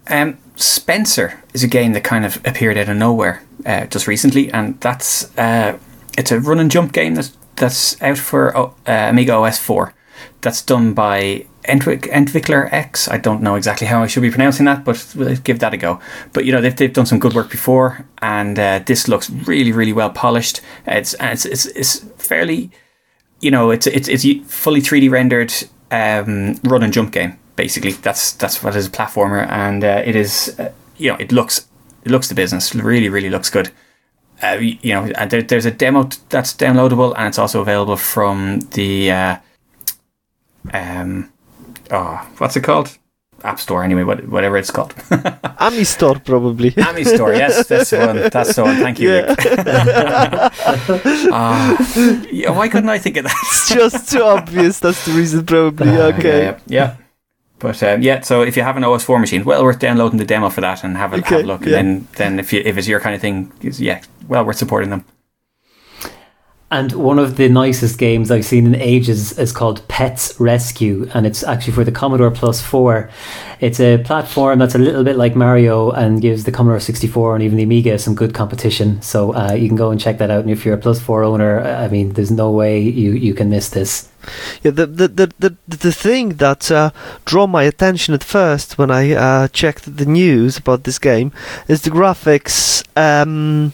Um, 0.09 0.37
Spencer 0.57 1.39
is 1.53 1.63
a 1.63 1.67
game 1.67 1.93
that 1.93 2.03
kind 2.03 2.25
of 2.25 2.41
appeared 2.45 2.77
out 2.77 2.89
of 2.89 2.97
nowhere 2.97 3.43
uh, 3.65 3.85
just 3.85 4.07
recently, 4.07 4.51
and 4.51 4.79
that's 4.81 5.37
uh, 5.37 5.77
it's 6.17 6.31
a 6.31 6.39
run 6.39 6.59
and 6.59 6.71
jump 6.71 6.93
game 6.93 7.13
that's 7.15 7.37
that's 7.55 8.01
out 8.01 8.17
for 8.17 8.55
uh, 8.57 8.71
Amiga 8.87 9.33
OS 9.33 9.59
four. 9.59 9.93
That's 10.41 10.63
done 10.63 10.93
by 10.93 11.45
Entwick- 11.65 12.11
Entwickler 12.11 12.71
X. 12.73 13.07
I 13.07 13.17
don't 13.17 13.43
know 13.43 13.53
exactly 13.55 13.85
how 13.85 14.01
I 14.01 14.07
should 14.07 14.23
be 14.23 14.31
pronouncing 14.31 14.65
that, 14.65 14.83
but 14.83 15.13
we'll 15.15 15.35
give 15.35 15.59
that 15.59 15.75
a 15.75 15.77
go. 15.77 15.99
But 16.33 16.45
you 16.45 16.51
know 16.51 16.61
they've, 16.61 16.75
they've 16.75 16.93
done 16.93 17.05
some 17.05 17.19
good 17.19 17.33
work 17.33 17.51
before, 17.51 18.07
and 18.23 18.57
uh, 18.57 18.79
this 18.83 19.07
looks 19.07 19.29
really 19.29 19.71
really 19.71 19.93
well 19.93 20.09
polished. 20.09 20.61
It's 20.87 21.13
it's 21.19 21.45
it's, 21.45 21.65
it's 21.67 21.99
fairly, 22.17 22.71
you 23.41 23.51
know, 23.51 23.69
it's 23.69 23.85
it's 23.85 24.07
it's 24.07 24.25
fully 24.51 24.81
three 24.81 25.01
D 25.01 25.09
rendered 25.09 25.53
um, 25.91 26.55
run 26.63 26.81
and 26.81 26.91
jump 26.91 27.11
game 27.11 27.37
basically 27.57 27.91
that's 27.91 28.31
that's 28.31 28.63
what 28.63 28.73
is 28.77 28.87
a 28.87 28.89
platformer, 28.89 29.45
and 29.49 29.83
uh, 29.83 30.01
it 30.05 30.15
is 30.15 30.55
uh, 30.57 30.71
you 30.95 31.11
know 31.11 31.17
it 31.17 31.33
looks 31.33 31.67
it 32.05 32.11
looks 32.11 32.29
the 32.29 32.35
business. 32.35 32.73
really 32.73 33.09
really 33.09 33.29
looks 33.29 33.49
good. 33.49 33.71
Uh, 34.41 34.57
you 34.61 34.93
know, 34.93 35.11
and 35.17 35.31
there, 35.31 35.41
there's 35.41 35.65
a 35.65 35.71
demo 35.71 36.03
that's 36.29 36.53
downloadable, 36.53 37.13
and 37.17 37.27
it's 37.27 37.39
also 37.39 37.59
available 37.59 37.97
from 37.97 38.61
the 38.71 39.11
uh, 39.11 39.37
um 40.73 41.29
oh 41.91 42.25
what's 42.37 42.55
it 42.55 42.61
called 42.61 42.97
App 43.43 43.59
Store 43.59 43.83
anyway, 43.83 44.03
whatever 44.03 44.57
it's 44.57 44.71
called. 44.71 44.93
Ami 45.59 45.83
Store, 45.83 46.19
probably. 46.19 46.73
Ami 46.77 47.03
Store, 47.03 47.33
yes, 47.33 47.67
that's 47.67 47.91
the 47.91 47.99
one. 47.99 48.29
That's 48.29 48.55
the 48.55 48.63
one. 48.63 48.77
Thank 48.77 48.99
you. 48.99 49.09
Yeah. 49.11 49.35
uh, 51.31 51.77
yeah, 52.31 52.49
why 52.51 52.67
couldn't 52.67 52.89
I 52.89 52.97
think 52.97 53.17
of 53.17 53.25
that? 53.25 53.35
it's 53.43 53.69
just 53.69 54.11
too 54.11 54.23
obvious. 54.23 54.79
That's 54.79 55.05
the 55.05 55.11
reason, 55.11 55.45
probably. 55.45 55.87
Okay. 56.07 56.43
Yeah. 56.43 56.59
yeah. 56.67 56.95
But 57.59 57.81
um, 57.81 58.01
yeah, 58.01 58.21
so 58.21 58.43
if 58.43 58.55
you 58.55 58.63
have 58.63 58.77
an 58.77 58.83
OS4 58.83 59.19
machine, 59.19 59.43
well 59.43 59.63
worth 59.63 59.79
downloading 59.79 60.19
the 60.19 60.25
demo 60.25 60.49
for 60.49 60.61
that 60.61 60.83
and 60.83 60.95
have 60.95 61.13
a, 61.13 61.17
okay, 61.17 61.35
have 61.35 61.43
a 61.43 61.47
look. 61.47 61.65
Yeah. 61.65 61.77
And 61.79 62.07
then, 62.07 62.35
then 62.35 62.39
if 62.39 62.53
you, 62.53 62.61
if 62.63 62.77
it's 62.77 62.87
your 62.87 62.99
kind 62.99 63.15
of 63.15 63.21
thing, 63.21 63.51
yeah, 63.61 64.01
well 64.27 64.45
worth 64.45 64.57
supporting 64.57 64.89
them. 64.89 65.05
And 66.69 66.91
one 66.91 67.17
of 67.17 67.37
the 67.37 67.47
nicest 67.47 67.97
games 67.97 68.29
I've 68.29 68.43
seen 68.43 68.65
in 68.65 68.75
ages 68.75 69.39
is 69.39 69.53
called 69.53 69.87
Pets 69.87 70.37
Rescue, 70.37 71.09
and 71.13 71.25
it's 71.25 71.41
actually 71.41 71.71
for 71.71 71.85
the 71.85 71.93
Commodore 71.93 72.29
Plus 72.29 72.61
4. 72.61 73.09
It's 73.61 73.79
a 73.79 73.99
platform 73.99 74.59
that's 74.59 74.75
a 74.75 74.77
little 74.77 75.05
bit 75.05 75.15
like 75.15 75.33
Mario 75.33 75.91
and 75.91 76.21
gives 76.21 76.43
the 76.43 76.51
Commodore 76.51 76.81
64 76.81 77.35
and 77.35 77.43
even 77.43 77.57
the 77.57 77.63
Amiga 77.63 77.97
some 77.97 78.15
good 78.15 78.33
competition. 78.33 79.01
So 79.01 79.33
uh, 79.33 79.53
you 79.53 79.69
can 79.69 79.77
go 79.77 79.91
and 79.91 79.99
check 79.99 80.17
that 80.17 80.29
out. 80.29 80.41
And 80.41 80.49
if 80.49 80.65
you're 80.65 80.75
a 80.75 80.77
Plus 80.77 80.99
4 80.99 81.23
owner, 81.23 81.61
I 81.61 81.87
mean, 81.87 82.11
there's 82.13 82.31
no 82.31 82.51
way 82.51 82.81
you, 82.81 83.13
you 83.13 83.33
can 83.33 83.49
miss 83.49 83.69
this. 83.69 84.09
Yeah, 84.61 84.71
the 84.71 84.85
the 84.87 85.07
the 85.07 85.33
the, 85.39 85.55
the 85.67 85.91
thing 85.93 86.35
that 86.35 86.69
uh, 86.69 86.89
drew 87.23 87.47
my 87.47 87.63
attention 87.63 88.13
at 88.13 88.25
first 88.25 88.77
when 88.77 88.91
I 88.91 89.13
uh, 89.13 89.47
checked 89.47 89.95
the 89.95 90.05
news 90.05 90.57
about 90.57 90.83
this 90.83 90.99
game 90.99 91.31
is 91.69 91.83
the 91.83 91.91
graphics. 91.91 92.83
Um, 92.97 93.71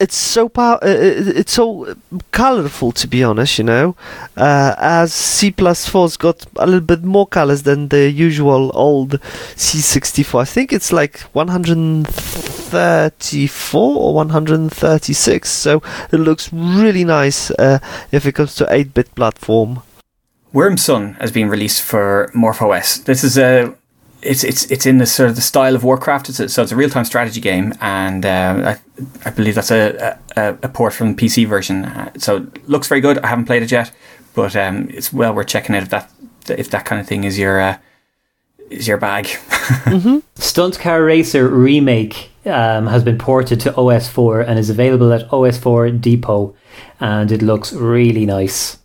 it's 0.00 0.16
so 0.16 0.48
power, 0.48 0.78
uh, 0.82 0.86
uh, 0.86 1.32
it's 1.36 1.52
so 1.52 1.94
colorful 2.30 2.92
to 2.92 3.06
be 3.08 3.24
honest 3.24 3.58
you 3.58 3.64
know? 3.64 3.96
Uh, 4.36 4.76
as 4.78 5.12
C 5.12 5.50
plus 5.50 5.90
4's 5.90 6.16
got 6.16 6.46
a 6.56 6.66
little 6.66 6.80
bit 6.80 7.02
more 7.02 7.26
colors 7.26 7.64
than 7.64 7.88
the 7.88 8.08
usual 8.10 8.70
old 8.74 9.20
C64 9.56 10.42
I 10.42 10.44
think 10.44 10.72
it's 10.72 10.92
like 10.92 11.18
134 11.32 13.96
or 13.96 14.14
136 14.14 15.50
so 15.50 15.82
it 16.12 16.18
looks 16.18 16.52
really 16.52 17.04
nice 17.04 17.50
uh, 17.52 17.78
if 18.12 18.26
it 18.26 18.32
comes 18.32 18.54
to 18.56 18.66
8-bit 18.66 19.14
platform. 19.14 19.80
Wyrmsun 20.54 21.16
has 21.20 21.30
been 21.30 21.50
released 21.50 21.82
for 21.82 22.30
MorphOS. 22.34 23.04
This 23.04 23.22
is 23.22 23.36
a 23.36 23.74
it's 24.22 24.42
it's 24.42 24.70
it's 24.70 24.86
in 24.86 24.98
the 24.98 25.06
sort 25.06 25.30
of 25.30 25.36
the 25.36 25.42
style 25.42 25.74
of 25.74 25.84
Warcraft. 25.84 26.28
It's 26.28 26.40
a, 26.40 26.48
so 26.48 26.62
it's 26.62 26.72
a 26.72 26.76
real 26.76 26.90
time 26.90 27.04
strategy 27.04 27.40
game, 27.40 27.74
and 27.80 28.26
uh, 28.26 28.76
I, 29.24 29.28
I 29.28 29.30
believe 29.30 29.54
that's 29.54 29.70
a, 29.70 30.18
a, 30.36 30.58
a 30.62 30.68
port 30.68 30.92
from 30.92 31.14
the 31.14 31.22
PC 31.26 31.46
version. 31.46 31.84
Uh, 31.84 32.12
so 32.18 32.36
it 32.38 32.68
looks 32.68 32.88
very 32.88 33.00
good. 33.00 33.18
I 33.18 33.28
haven't 33.28 33.46
played 33.46 33.62
it 33.62 33.70
yet, 33.70 33.92
but 34.34 34.56
um, 34.56 34.88
it's 34.90 35.12
well 35.12 35.34
worth 35.34 35.46
checking 35.46 35.74
out 35.74 35.84
if 35.84 35.88
that 35.90 36.10
if 36.48 36.70
that 36.70 36.84
kind 36.84 37.00
of 37.00 37.06
thing 37.06 37.24
is 37.24 37.38
your 37.38 37.60
uh, 37.60 37.78
is 38.70 38.88
your 38.88 38.98
bag. 38.98 39.24
mm-hmm. 39.26 40.18
Stunt 40.34 40.78
Car 40.78 41.04
Racer 41.04 41.48
remake 41.48 42.30
um, 42.44 42.88
has 42.88 43.04
been 43.04 43.18
ported 43.18 43.60
to 43.60 43.72
OS4 43.72 44.46
and 44.46 44.58
is 44.58 44.70
available 44.70 45.12
at 45.12 45.28
OS4 45.28 46.00
Depot, 46.00 46.54
and 46.98 47.30
it 47.30 47.42
looks 47.42 47.72
really 47.72 48.26
nice 48.26 48.78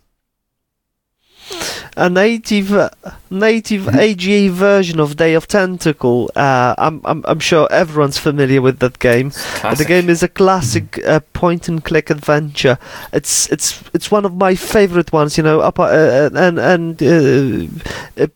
a 1.96 2.10
native 2.10 2.72
uh, 2.72 2.90
native 3.30 3.82
mm-hmm. 3.82 3.98
AGA 3.98 4.52
version 4.52 5.00
of 5.00 5.16
Day 5.16 5.34
of 5.34 5.46
Tentacle. 5.46 6.30
Uh, 6.34 6.74
I'm, 6.78 7.00
I'm 7.04 7.24
I'm 7.26 7.40
sure 7.40 7.68
everyone's 7.70 8.18
familiar 8.18 8.60
with 8.60 8.78
that 8.80 8.98
game. 8.98 9.30
The 9.76 9.84
game 9.86 10.08
is 10.10 10.22
a 10.22 10.28
classic 10.28 10.92
mm-hmm. 10.92 11.10
uh, 11.10 11.20
point 11.32 11.68
and 11.68 11.84
click 11.84 12.10
adventure. 12.10 12.78
It's 13.12 13.50
it's 13.50 13.82
it's 13.92 14.10
one 14.10 14.24
of 14.24 14.34
my 14.34 14.54
favorite 14.54 15.12
ones. 15.12 15.36
You 15.36 15.44
know, 15.44 15.60
up 15.60 15.78
uh, 15.78 15.84
uh 15.84 16.30
and 16.34 16.58
and 16.58 17.02
uh, 17.02 18.26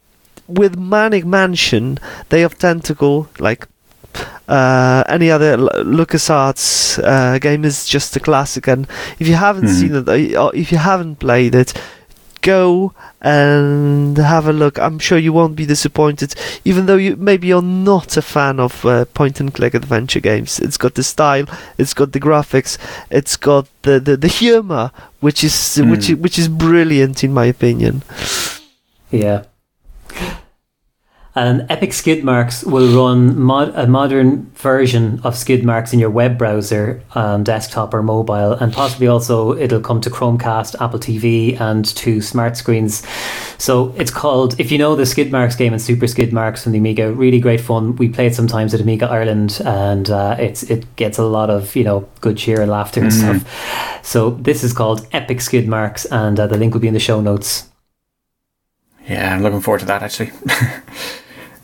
with 0.46 0.78
Maniac 0.78 1.24
Mansion, 1.24 1.98
Day 2.28 2.42
of 2.42 2.58
Tentacle, 2.58 3.28
like 3.38 3.68
uh, 4.48 5.04
any 5.08 5.30
other 5.30 5.56
LucasArts 5.56 7.02
uh, 7.04 7.38
game 7.38 7.64
is 7.64 7.86
just 7.86 8.16
a 8.16 8.20
classic. 8.20 8.66
And 8.66 8.86
if 9.18 9.28
you 9.28 9.34
haven't 9.34 9.66
mm. 9.66 9.80
seen 9.80 9.94
it, 9.94 10.36
or 10.36 10.54
if 10.54 10.72
you 10.72 10.78
haven't 10.78 11.16
played 11.16 11.54
it, 11.54 11.74
go 12.42 12.92
and 13.20 14.16
have 14.16 14.46
a 14.46 14.52
look. 14.52 14.78
I'm 14.78 14.98
sure 14.98 15.18
you 15.18 15.32
won't 15.32 15.56
be 15.56 15.66
disappointed, 15.66 16.34
even 16.64 16.86
though 16.86 16.96
you 16.96 17.16
maybe 17.16 17.48
you're 17.48 17.62
not 17.62 18.16
a 18.16 18.22
fan 18.22 18.60
of 18.60 18.84
uh, 18.84 19.04
point 19.06 19.40
and 19.40 19.52
click 19.52 19.74
adventure 19.74 20.20
games. 20.20 20.58
It's 20.60 20.76
got 20.76 20.94
the 20.94 21.02
style, 21.02 21.46
it's 21.78 21.94
got 21.94 22.12
the 22.12 22.20
graphics, 22.20 22.78
it's 23.10 23.36
got 23.36 23.66
the 23.82 24.00
the, 24.00 24.16
the 24.16 24.28
humor, 24.28 24.90
which 25.20 25.42
is 25.42 25.52
mm. 25.52 25.90
which 25.90 26.08
which 26.10 26.38
is 26.38 26.48
brilliant 26.48 27.24
in 27.24 27.32
my 27.32 27.46
opinion. 27.46 28.02
Yeah. 29.10 29.44
And 31.38 31.66
Epic 31.70 31.92
Skid 31.92 32.24
Marks 32.24 32.64
will 32.64 32.88
run 33.00 33.38
mod- 33.40 33.72
a 33.76 33.86
modern 33.86 34.50
version 34.56 35.20
of 35.22 35.36
Skid 35.36 35.64
Marks 35.64 35.92
in 35.92 36.00
your 36.00 36.10
web 36.10 36.36
browser, 36.36 37.00
um, 37.14 37.44
desktop 37.44 37.94
or 37.94 38.02
mobile, 38.02 38.54
and 38.54 38.72
possibly 38.72 39.06
also 39.06 39.54
it'll 39.56 39.80
come 39.80 40.00
to 40.00 40.10
Chromecast, 40.10 40.74
Apple 40.80 40.98
TV, 40.98 41.56
and 41.60 41.84
to 41.94 42.20
smart 42.20 42.56
screens. 42.56 43.06
So 43.56 43.94
it's 43.96 44.10
called, 44.10 44.58
if 44.58 44.72
you 44.72 44.78
know 44.78 44.96
the 44.96 45.06
Skid 45.06 45.30
Marks 45.30 45.54
game 45.54 45.72
and 45.72 45.80
Super 45.80 46.08
Skid 46.08 46.32
Marks 46.32 46.64
from 46.64 46.72
the 46.72 46.78
Amiga, 46.78 47.12
really 47.12 47.38
great 47.38 47.60
fun. 47.60 47.94
We 47.94 48.08
play 48.08 48.26
it 48.26 48.34
sometimes 48.34 48.74
at 48.74 48.80
Amiga 48.80 49.06
Ireland, 49.06 49.60
and 49.64 50.10
uh, 50.10 50.34
it's 50.40 50.64
it 50.64 50.86
gets 50.96 51.18
a 51.18 51.24
lot 51.24 51.50
of 51.50 51.76
you 51.76 51.84
know 51.84 52.08
good 52.20 52.36
cheer 52.36 52.60
and 52.60 52.70
laughter 52.70 53.00
and 53.00 53.12
Mhm. 53.12 53.20
stuff. 53.40 54.00
So 54.02 54.30
this 54.30 54.64
is 54.64 54.72
called 54.72 55.06
Epic 55.12 55.40
Skid 55.40 55.68
Marks, 55.68 56.04
and 56.06 56.40
uh, 56.40 56.48
the 56.48 56.56
link 56.58 56.74
will 56.74 56.80
be 56.80 56.88
in 56.88 56.94
the 56.94 57.06
show 57.10 57.20
notes. 57.20 57.68
Yeah, 59.08 59.32
I'm 59.36 59.42
looking 59.44 59.60
forward 59.60 59.80
to 59.80 59.86
that 59.86 60.02
actually. 60.02 60.32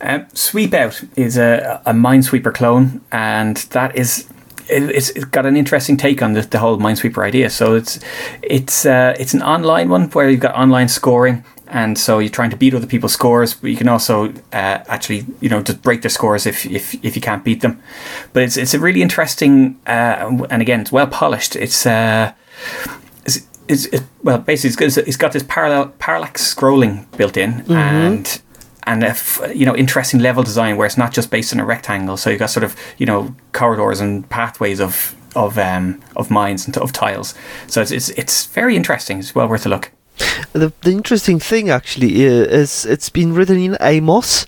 um, 0.05 0.27
Sweep 0.33 0.73
Out 0.73 1.03
is 1.15 1.37
a, 1.37 1.81
a 1.85 1.93
Minesweeper 1.93 2.53
clone, 2.53 3.01
and 3.11 3.57
that 3.71 3.95
is 3.95 4.27
it, 4.69 4.83
it's, 4.83 5.09
it's 5.11 5.25
got 5.25 5.45
an 5.45 5.55
interesting 5.55 5.97
take 5.97 6.21
on 6.21 6.33
the, 6.33 6.41
the 6.41 6.59
whole 6.59 6.77
Minesweeper 6.77 7.25
idea. 7.25 7.49
So 7.49 7.75
it's 7.75 7.99
it's 8.41 8.85
uh, 8.85 9.15
it's 9.19 9.33
an 9.33 9.41
online 9.41 9.89
one 9.89 10.09
where 10.11 10.29
you've 10.29 10.41
got 10.41 10.55
online 10.55 10.87
scoring. 10.87 11.43
And 11.67 11.97
so 11.97 12.19
you're 12.19 12.29
trying 12.29 12.51
to 12.51 12.55
beat 12.55 12.75
other 12.75 12.85
people's 12.85 13.13
scores, 13.13 13.55
but 13.55 13.71
you 13.71 13.75
can 13.75 13.89
also 13.89 14.27
uh, 14.53 14.83
actually, 14.87 15.25
you 15.41 15.49
know, 15.49 15.63
just 15.63 15.81
break 15.81 16.03
their 16.03 16.11
scores 16.11 16.45
if, 16.45 16.63
if, 16.67 16.93
if 17.03 17.15
you 17.15 17.21
can't 17.23 17.43
beat 17.43 17.61
them. 17.61 17.81
But 18.33 18.43
it's 18.43 18.55
it's 18.55 18.75
a 18.75 18.79
really 18.79 19.01
interesting, 19.01 19.79
uh, 19.87 20.45
and 20.51 20.61
again, 20.61 20.81
it's 20.81 20.91
well 20.91 21.07
polished. 21.07 21.55
It's 21.55 21.87
uh, 21.87 22.33
it's, 23.25 23.47
it's, 23.67 23.85
it, 23.87 24.03
well, 24.21 24.37
basically, 24.37 24.85
it's 24.85 24.95
got, 24.95 25.07
it's 25.07 25.17
got 25.17 25.31
this 25.31 25.43
parallel 25.47 25.87
parallax 25.97 26.53
scrolling 26.53 27.07
built 27.17 27.35
in, 27.35 27.65
and 27.71 28.41
and 28.85 29.03
a 29.03 29.09
f- 29.09 29.41
you 29.53 29.65
know 29.65 29.75
interesting 29.75 30.19
level 30.19 30.43
design 30.43 30.77
where 30.77 30.85
it's 30.85 30.97
not 30.97 31.13
just 31.13 31.31
based 31.31 31.53
on 31.53 31.59
a 31.59 31.65
rectangle. 31.65 32.17
So 32.17 32.29
you've 32.29 32.39
got 32.39 32.49
sort 32.49 32.63
of 32.63 32.75
you 32.97 33.05
know 33.05 33.35
corridors 33.51 33.99
and 33.99 34.27
pathways 34.29 34.79
of 34.79 35.15
of 35.35 35.57
um, 35.57 36.01
of 36.15 36.31
mines 36.31 36.65
and 36.65 36.77
of 36.77 36.91
tiles. 36.91 37.35
So 37.67 37.81
it's, 37.81 37.91
it's 37.91 38.09
it's 38.09 38.45
very 38.47 38.75
interesting. 38.75 39.19
It's 39.19 39.35
well 39.35 39.47
worth 39.47 39.65
a 39.65 39.69
look. 39.69 39.91
The, 40.53 40.71
the 40.81 40.91
interesting 40.91 41.39
thing 41.39 41.69
actually 41.69 42.23
is 42.23 42.85
it's 42.85 43.09
been 43.09 43.33
written 43.33 43.57
in 43.57 43.77
Amos, 43.81 44.45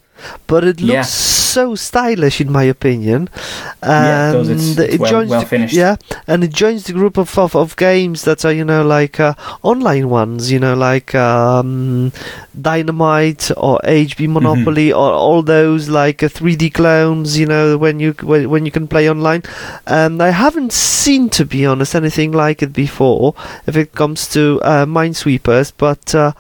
but 0.48 0.64
it 0.64 0.80
looks 0.82 0.94
Yeah. 0.94 1.02
so 1.04 1.76
stylish 1.76 2.40
in 2.42 2.52
my 2.52 2.64
opinion. 2.64 3.30
Yeah, 3.84 4.32
it 4.32 4.34
And 4.34 4.34
does. 4.34 4.50
It's- 4.50 4.90
it's 4.94 5.00
well- 5.02 5.12
joins 5.12 5.30
well 5.30 5.42
the, 5.42 5.46
finished. 5.48 5.74
Yeah, 5.74 5.96
and 6.28 6.44
it 6.44 6.52
joins 6.54 6.84
the 6.86 6.94
group 6.94 7.18
of, 7.18 7.38
of, 7.38 7.56
of 7.56 7.76
games 7.76 8.24
that 8.24 8.44
are 8.46 8.52
you 8.54 8.66
know 8.66 8.84
like 8.86 9.20
uh, 9.20 9.34
online 9.64 10.10
ones, 10.10 10.52
you 10.52 10.60
know 10.60 10.74
like 10.76 11.14
um, 11.16 12.12
Dynamite 12.60 13.52
or 13.58 13.78
Mm-hmm. 13.84 14.24
HB 14.24 14.28
Monopoly 14.30 14.92
or 14.92 15.12
all 15.12 15.42
those 15.44 15.90
like 15.90 16.24
uh, 16.24 16.28
3D 16.30 16.74
clones. 16.74 17.38
You 17.38 17.46
know 17.46 17.78
when 17.78 18.00
you 18.00 18.14
when, 18.24 18.50
when 18.50 18.66
you 18.66 18.72
can 18.72 18.88
play 18.88 19.10
online. 19.10 19.44
And 19.86 20.22
I 20.22 20.30
haven't 20.30 20.74
seen, 20.74 21.30
to 21.32 21.46
be 21.46 21.66
honest, 21.66 21.96
anything 21.96 22.32
like 22.32 22.62
it 22.64 22.74
before. 22.74 23.34
If 23.68 23.76
it 23.78 23.94
comes 23.94 24.28
to 24.30 24.60
uh, 24.64 24.86
Minesweepers, 24.86 25.72
but 25.78 26.14
uh, 26.16 26.32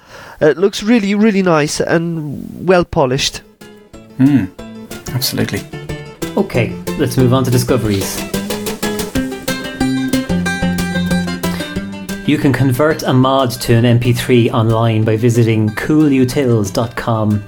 it 0.42 0.58
looks 0.58 0.82
really 0.84 1.13
really 1.16 1.42
nice 1.44 1.80
and 1.80 2.68
well 2.68 2.86
polished. 2.86 3.42
Hmm. 4.17 4.45
Absolutely. 5.13 5.62
Okay, 6.36 6.75
let's 6.97 7.17
move 7.17 7.34
on 7.34 7.43
to 7.43 7.51
discoveries. 7.51 8.19
You 12.27 12.38
can 12.38 12.51
convert 12.51 13.03
a 13.03 13.13
mod 13.13 13.51
to 13.62 13.73
an 13.75 13.86
MP3 13.99 14.51
online 14.51 15.03
by 15.03 15.15
visiting 15.17 15.69
coolutils.com. 15.69 17.43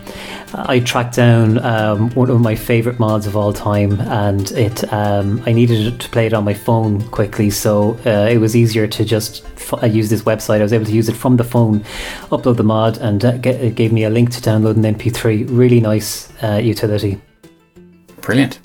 I 0.53 0.79
tracked 0.79 1.15
down 1.15 1.59
um, 1.59 2.09
one 2.11 2.29
of 2.29 2.41
my 2.41 2.55
favorite 2.55 2.99
mods 2.99 3.27
of 3.27 3.35
all 3.35 3.53
time, 3.53 3.99
and 4.01 4.51
it 4.51 4.91
um, 4.91 5.43
I 5.45 5.51
needed 5.53 5.99
to 5.99 6.09
play 6.09 6.25
it 6.25 6.33
on 6.33 6.43
my 6.43 6.53
phone 6.53 7.01
quickly, 7.09 7.49
so 7.49 7.99
uh, 8.05 8.27
it 8.29 8.37
was 8.39 8.55
easier 8.55 8.87
to 8.87 9.05
just 9.05 9.45
f- 9.55 9.83
uh, 9.83 9.85
use 9.85 10.09
this 10.09 10.23
website. 10.23 10.59
I 10.59 10.63
was 10.63 10.73
able 10.73 10.85
to 10.85 10.91
use 10.91 11.09
it 11.09 11.15
from 11.15 11.37
the 11.37 11.43
phone, 11.43 11.81
upload 12.31 12.57
the 12.57 12.63
mod, 12.63 12.97
and 12.97 13.23
uh, 13.23 13.37
get, 13.37 13.61
it 13.61 13.75
gave 13.75 13.93
me 13.93 14.03
a 14.03 14.09
link 14.09 14.31
to 14.31 14.41
download 14.41 14.75
an 14.75 14.95
MP3. 14.95 15.47
Really 15.49 15.79
nice 15.79 16.31
uh, 16.43 16.55
utility. 16.55 17.21
Brilliant. 18.21 18.59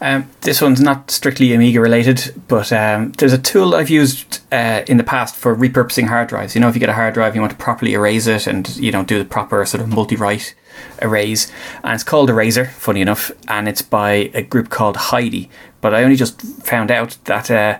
Um, 0.00 0.30
this 0.42 0.60
one's 0.60 0.80
not 0.80 1.10
strictly 1.10 1.52
Amiga 1.52 1.80
related, 1.80 2.32
but 2.46 2.72
um, 2.72 3.10
there's 3.18 3.32
a 3.32 3.38
tool 3.38 3.74
I've 3.74 3.90
used 3.90 4.40
uh, 4.52 4.84
in 4.86 4.96
the 4.96 5.02
past 5.04 5.34
for 5.34 5.56
repurposing 5.56 6.06
hard 6.06 6.28
drives. 6.28 6.54
You 6.54 6.60
know, 6.60 6.68
if 6.68 6.76
you 6.76 6.80
get 6.80 6.88
a 6.88 6.94
hard 6.94 7.14
drive, 7.14 7.34
you 7.34 7.40
want 7.40 7.50
to 7.52 7.58
properly 7.58 7.94
erase 7.94 8.26
it 8.28 8.46
and 8.46 8.76
you 8.76 8.92
know 8.92 9.02
do 9.02 9.18
the 9.18 9.24
proper 9.24 9.64
sort 9.66 9.80
of 9.82 9.88
multi-write 9.88 10.54
erase, 11.02 11.50
and 11.82 11.94
it's 11.94 12.04
called 12.04 12.30
Eraser. 12.30 12.66
Funny 12.66 13.00
enough, 13.00 13.32
and 13.48 13.68
it's 13.68 13.82
by 13.82 14.30
a 14.34 14.42
group 14.42 14.68
called 14.70 14.96
Heidi. 14.96 15.50
But 15.80 15.94
I 15.94 16.04
only 16.04 16.16
just 16.16 16.40
found 16.42 16.90
out 16.92 17.16
that 17.24 17.50
uh, 17.50 17.78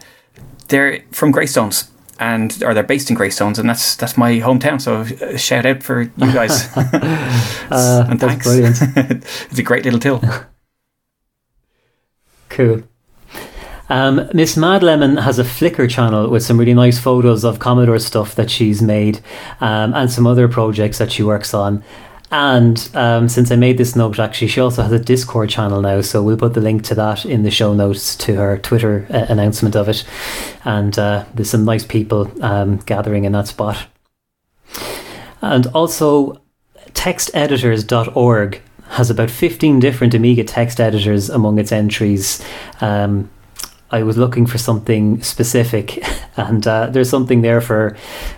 they're 0.69 1.03
from 1.13 1.31
Greystones. 1.31 1.91
And 2.21 2.65
or 2.65 2.75
they're 2.75 2.83
based 2.83 3.11
in 3.11 3.17
Greystones, 3.17 3.61
and 3.61 3.69
that's 3.69 3.95
that's 3.95 4.17
my 4.19 4.41
hometown. 4.41 4.81
So 4.81 5.03
uh, 5.25 5.37
shout 5.37 5.65
out 5.65 5.85
for 5.85 6.01
you 6.03 6.33
guys, 6.33 6.69
Uh, 6.77 8.07
and 8.09 8.19
that's 8.19 8.33
thanks. 8.33 8.45
brilliant. 8.45 8.77
it's 9.53 9.59
a 9.61 9.63
great 9.63 9.85
little 9.85 10.01
tool. 10.01 10.21
Cool. 12.49 12.83
Um, 13.91 14.29
Miss 14.35 14.57
Mad 14.57 14.83
Lemon 14.83 15.17
has 15.17 15.39
a 15.39 15.45
Flickr 15.45 15.89
channel 15.89 16.29
with 16.29 16.43
some 16.43 16.59
really 16.59 16.75
nice 16.75 16.99
photos 16.99 17.45
of 17.45 17.59
Commodore 17.59 17.99
stuff 17.99 18.35
that 18.35 18.51
she's 18.51 18.83
made 18.83 19.21
um, 19.61 19.95
and 19.95 20.11
some 20.11 20.27
other 20.27 20.47
projects 20.49 20.99
that 20.99 21.11
she 21.11 21.23
works 21.23 21.55
on. 21.55 21.83
And 22.31 22.91
um, 22.93 23.29
since 23.31 23.51
I 23.51 23.57
made 23.57 23.79
this 23.79 23.97
note, 23.97 24.19
actually, 24.19 24.49
she 24.49 24.61
also 24.61 24.83
has 24.83 24.93
a 24.93 24.99
Discord 24.99 25.49
channel 25.49 25.81
now, 25.81 26.03
so 26.03 26.23
we'll 26.23 26.37
put 26.37 26.53
the 26.53 26.61
link 26.61 26.85
to 26.85 26.95
that 26.95 27.25
in 27.25 27.43
the 27.43 27.51
show 27.51 27.73
notes 27.73 28.15
to 28.17 28.35
her 28.35 28.59
Twitter 28.59 29.07
uh, 29.09 29.25
announcement 29.31 29.75
of 29.75 29.89
it. 29.89 30.05
And 30.65 30.99
uh, 30.99 31.25
there's 31.33 31.49
some 31.49 31.65
nice 31.65 31.87
people 31.87 32.31
um, 32.45 32.79
gathering 32.79 33.25
in 33.25 33.33
that 33.33 33.49
spot. 33.49 33.87
And 35.41 35.69
also, 35.69 36.43
texteditors.org 36.93 38.61
has 38.91 39.11
about 39.11 39.31
15 39.31 39.81
different 39.81 40.15
Amiga 40.15 40.45
text 40.45 40.81
editors 40.81 41.31
among 41.31 41.59
its 41.59 41.73
entries. 41.73 42.43
Um, 42.81 43.31
I 43.91 44.03
was 44.03 44.17
looking 44.19 44.45
for 44.47 44.59
something 44.59 45.23
specific, 45.23 46.03
and 46.37 46.67
uh, 46.67 46.87
there's 46.91 47.09
something 47.09 47.41
there 47.43 47.61
for 47.61 47.97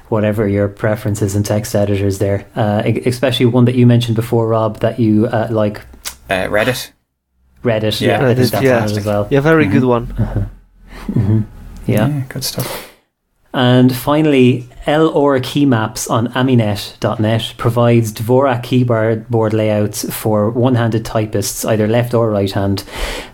whatever 0.09 0.47
your 0.49 0.69
preferences 0.69 1.35
in 1.35 1.43
text 1.43 1.75
editors 1.75 2.19
there, 2.19 2.47
uh, 2.55 2.83
e- 2.87 3.03
especially 3.07 3.47
one 3.47 3.65
that 3.65 3.75
you 3.75 3.87
mentioned 3.87 4.15
before, 4.17 4.47
Rob, 4.49 4.79
that 4.81 4.99
you 5.01 5.27
uh, 5.27 5.49
like 5.51 5.81
Uh, 6.29 6.47
Reddit. 6.49 6.93
Reddit. 7.65 8.01
Yeah, 8.01 8.25
I 8.27 8.35
think 8.35 8.51
that's 8.51 8.65
yeah. 8.65 8.79
on 8.79 8.85
as 8.85 9.05
well. 9.05 9.27
Yeah, 9.31 9.41
very 9.41 9.67
Mhm. 9.67 9.73
good 9.73 9.85
one. 9.85 10.07
hmm 11.15 11.41
Yeah. 11.87 12.23
good 12.29 12.45
stuff. 12.45 12.90
And 13.53 13.95
finally, 13.95 14.69
LR 14.87 15.41
Keymaps 15.41 16.09
on 16.09 16.29
Aminet.net 16.29 17.55
provides 17.57 18.13
Dvorak 18.13 18.63
keyboard 18.63 19.29
board 19.29 19.53
layouts 19.53 20.09
for 20.15 20.51
one 20.51 20.77
handed 20.77 21.05
typists, 21.05 21.65
either 21.65 21.89
left 21.89 22.15
or 22.15 22.31
right 22.31 22.51
hand. 22.51 22.85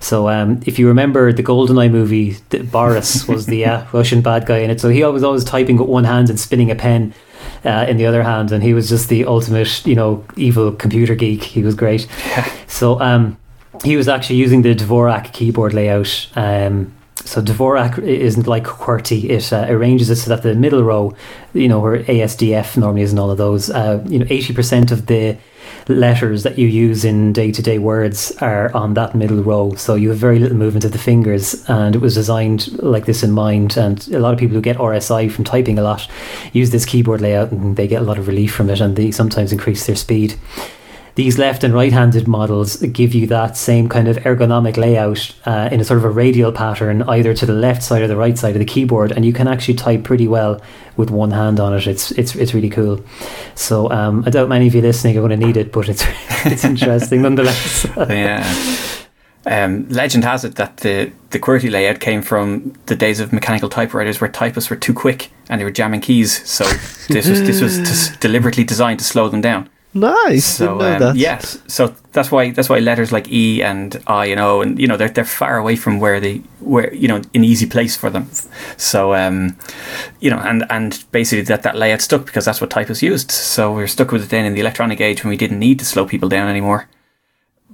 So, 0.00 0.28
um, 0.28 0.60
if 0.64 0.78
you 0.78 0.88
remember 0.88 1.32
the 1.32 1.42
GoldenEye 1.42 1.90
movie, 1.90 2.36
Boris 2.70 3.28
was 3.28 3.46
the 3.46 3.66
uh, 3.66 3.84
Russian 3.92 4.22
bad 4.22 4.46
guy 4.46 4.58
in 4.58 4.70
it. 4.70 4.80
So, 4.80 4.88
he 4.88 5.04
was 5.04 5.22
always 5.22 5.44
typing 5.44 5.76
with 5.76 5.88
one 5.88 6.04
hand 6.04 6.30
and 6.30 6.40
spinning 6.40 6.70
a 6.70 6.74
pen. 6.74 7.14
Uh, 7.64 7.84
in 7.88 7.96
the 7.96 8.06
other 8.06 8.22
hand, 8.22 8.52
and 8.52 8.62
he 8.62 8.74
was 8.74 8.88
just 8.88 9.08
the 9.08 9.24
ultimate, 9.24 9.84
you 9.86 9.94
know, 9.94 10.24
evil 10.36 10.70
computer 10.72 11.16
geek. 11.16 11.42
He 11.42 11.62
was 11.62 11.74
great. 11.74 12.06
So, 12.68 13.00
um, 13.00 13.36
he 13.82 13.96
was 13.96 14.08
actually 14.08 14.36
using 14.36 14.62
the 14.62 14.74
Dvorak 14.74 15.32
keyboard 15.32 15.74
layout. 15.74 16.28
Um, 16.36 16.95
so 17.26 17.42
Dvorak 17.42 17.98
isn't 17.98 18.46
like 18.46 18.64
QWERTY. 18.64 19.30
It 19.30 19.52
uh, 19.52 19.66
arranges 19.68 20.10
it 20.10 20.16
so 20.16 20.30
that 20.30 20.42
the 20.42 20.54
middle 20.54 20.82
row, 20.82 21.14
you 21.52 21.68
know, 21.68 21.80
where 21.80 22.02
ASDF 22.04 22.76
normally 22.76 23.02
isn't 23.02 23.18
all 23.18 23.30
of 23.30 23.38
those, 23.38 23.68
uh, 23.70 24.02
you 24.06 24.18
know, 24.18 24.24
80% 24.26 24.92
of 24.92 25.06
the 25.06 25.36
letters 25.88 26.42
that 26.42 26.58
you 26.58 26.66
use 26.66 27.04
in 27.04 27.32
day-to-day 27.32 27.78
words 27.78 28.32
are 28.40 28.72
on 28.74 28.94
that 28.94 29.14
middle 29.14 29.42
row. 29.42 29.74
So 29.74 29.94
you 29.94 30.10
have 30.10 30.18
very 30.18 30.38
little 30.38 30.56
movement 30.56 30.84
of 30.84 30.92
the 30.92 30.98
fingers 30.98 31.68
and 31.68 31.94
it 31.94 32.00
was 32.00 32.14
designed 32.14 32.80
like 32.82 33.06
this 33.06 33.22
in 33.22 33.32
mind. 33.32 33.76
And 33.76 34.06
a 34.08 34.18
lot 34.18 34.32
of 34.32 34.38
people 34.38 34.54
who 34.54 34.60
get 34.60 34.78
RSI 34.78 35.30
from 35.30 35.44
typing 35.44 35.78
a 35.78 35.82
lot 35.82 36.08
use 36.52 36.70
this 36.70 36.84
keyboard 36.84 37.20
layout 37.20 37.52
and 37.52 37.76
they 37.76 37.86
get 37.86 38.02
a 38.02 38.04
lot 38.04 38.18
of 38.18 38.28
relief 38.28 38.54
from 38.54 38.70
it 38.70 38.80
and 38.80 38.96
they 38.96 39.10
sometimes 39.10 39.52
increase 39.52 39.86
their 39.86 39.96
speed 39.96 40.36
these 41.16 41.38
left 41.38 41.64
and 41.64 41.72
right 41.72 41.92
handed 41.92 42.28
models 42.28 42.76
give 42.76 43.14
you 43.14 43.26
that 43.26 43.56
same 43.56 43.88
kind 43.88 44.06
of 44.06 44.18
ergonomic 44.18 44.76
layout 44.76 45.34
uh, 45.46 45.70
in 45.72 45.80
a 45.80 45.84
sort 45.84 45.96
of 45.96 46.04
a 46.04 46.10
radial 46.10 46.52
pattern, 46.52 47.02
either 47.04 47.32
to 47.32 47.46
the 47.46 47.54
left 47.54 47.82
side 47.82 48.02
or 48.02 48.06
the 48.06 48.16
right 48.16 48.36
side 48.36 48.54
of 48.54 48.58
the 48.58 48.66
keyboard, 48.66 49.12
and 49.12 49.24
you 49.24 49.32
can 49.32 49.48
actually 49.48 49.74
type 49.74 50.04
pretty 50.04 50.28
well 50.28 50.60
with 50.98 51.10
one 51.10 51.30
hand 51.30 51.58
on 51.58 51.72
it. 51.72 51.86
It's 51.86 52.10
it's 52.12 52.36
it's 52.36 52.52
really 52.52 52.68
cool. 52.68 53.02
So 53.54 53.90
um, 53.90 54.24
I 54.26 54.30
doubt 54.30 54.50
many 54.50 54.66
of 54.66 54.74
you 54.74 54.82
listening 54.82 55.16
are 55.16 55.26
going 55.26 55.40
to 55.40 55.46
need 55.46 55.56
it, 55.56 55.72
but 55.72 55.88
it's 55.88 56.04
it's 56.44 56.64
interesting 56.64 57.22
nonetheless. 57.22 57.86
yeah. 57.96 58.46
Um, 59.46 59.88
legend 59.88 60.24
has 60.24 60.44
it 60.44 60.56
that 60.56 60.78
the 60.78 61.12
the 61.30 61.38
QWERTY 61.38 61.70
layout 61.70 61.98
came 61.98 62.20
from 62.20 62.74
the 62.86 62.96
days 62.96 63.20
of 63.20 63.32
mechanical 63.32 63.70
typewriters, 63.70 64.20
where 64.20 64.30
typists 64.30 64.68
were 64.68 64.76
too 64.76 64.92
quick 64.92 65.30
and 65.48 65.58
they 65.58 65.64
were 65.64 65.70
jamming 65.70 66.02
keys. 66.02 66.46
So 66.46 66.64
this 67.08 67.26
was 67.26 67.40
this 67.40 67.62
was 67.62 68.10
deliberately 68.20 68.64
designed 68.64 68.98
to 68.98 69.04
slow 69.06 69.30
them 69.30 69.40
down. 69.40 69.70
Nice. 69.96 70.44
So 70.44 70.80
um, 70.82 71.16
yes, 71.16 71.58
so 71.68 71.94
that's 72.12 72.30
why 72.30 72.50
that's 72.50 72.68
why 72.68 72.80
letters 72.80 73.12
like 73.12 73.28
E 73.32 73.62
and 73.62 74.02
I 74.06 74.26
and 74.26 74.38
O 74.38 74.60
and 74.60 74.78
you 74.78 74.86
know 74.86 74.98
they're 74.98 75.08
they're 75.08 75.24
far 75.24 75.56
away 75.56 75.74
from 75.74 76.00
where 76.00 76.20
they 76.20 76.42
where 76.60 76.92
you 76.92 77.08
know 77.08 77.22
an 77.34 77.44
easy 77.44 77.66
place 77.66 77.96
for 77.96 78.10
them. 78.10 78.28
So 78.76 79.14
um, 79.14 79.56
you 80.20 80.30
know 80.30 80.38
and 80.38 80.66
and 80.68 81.02
basically 81.12 81.44
that 81.44 81.62
that 81.62 81.76
layout 81.76 82.02
stuck 82.02 82.26
because 82.26 82.44
that's 82.44 82.60
what 82.60 82.70
typists 82.70 83.02
used. 83.02 83.30
So 83.30 83.72
we 83.72 83.82
are 83.82 83.86
stuck 83.86 84.12
with 84.12 84.24
it 84.24 84.28
then 84.28 84.44
in 84.44 84.52
the 84.52 84.60
electronic 84.60 85.00
age 85.00 85.24
when 85.24 85.30
we 85.30 85.36
didn't 85.38 85.58
need 85.58 85.78
to 85.78 85.86
slow 85.86 86.04
people 86.04 86.28
down 86.28 86.48
anymore. 86.48 86.88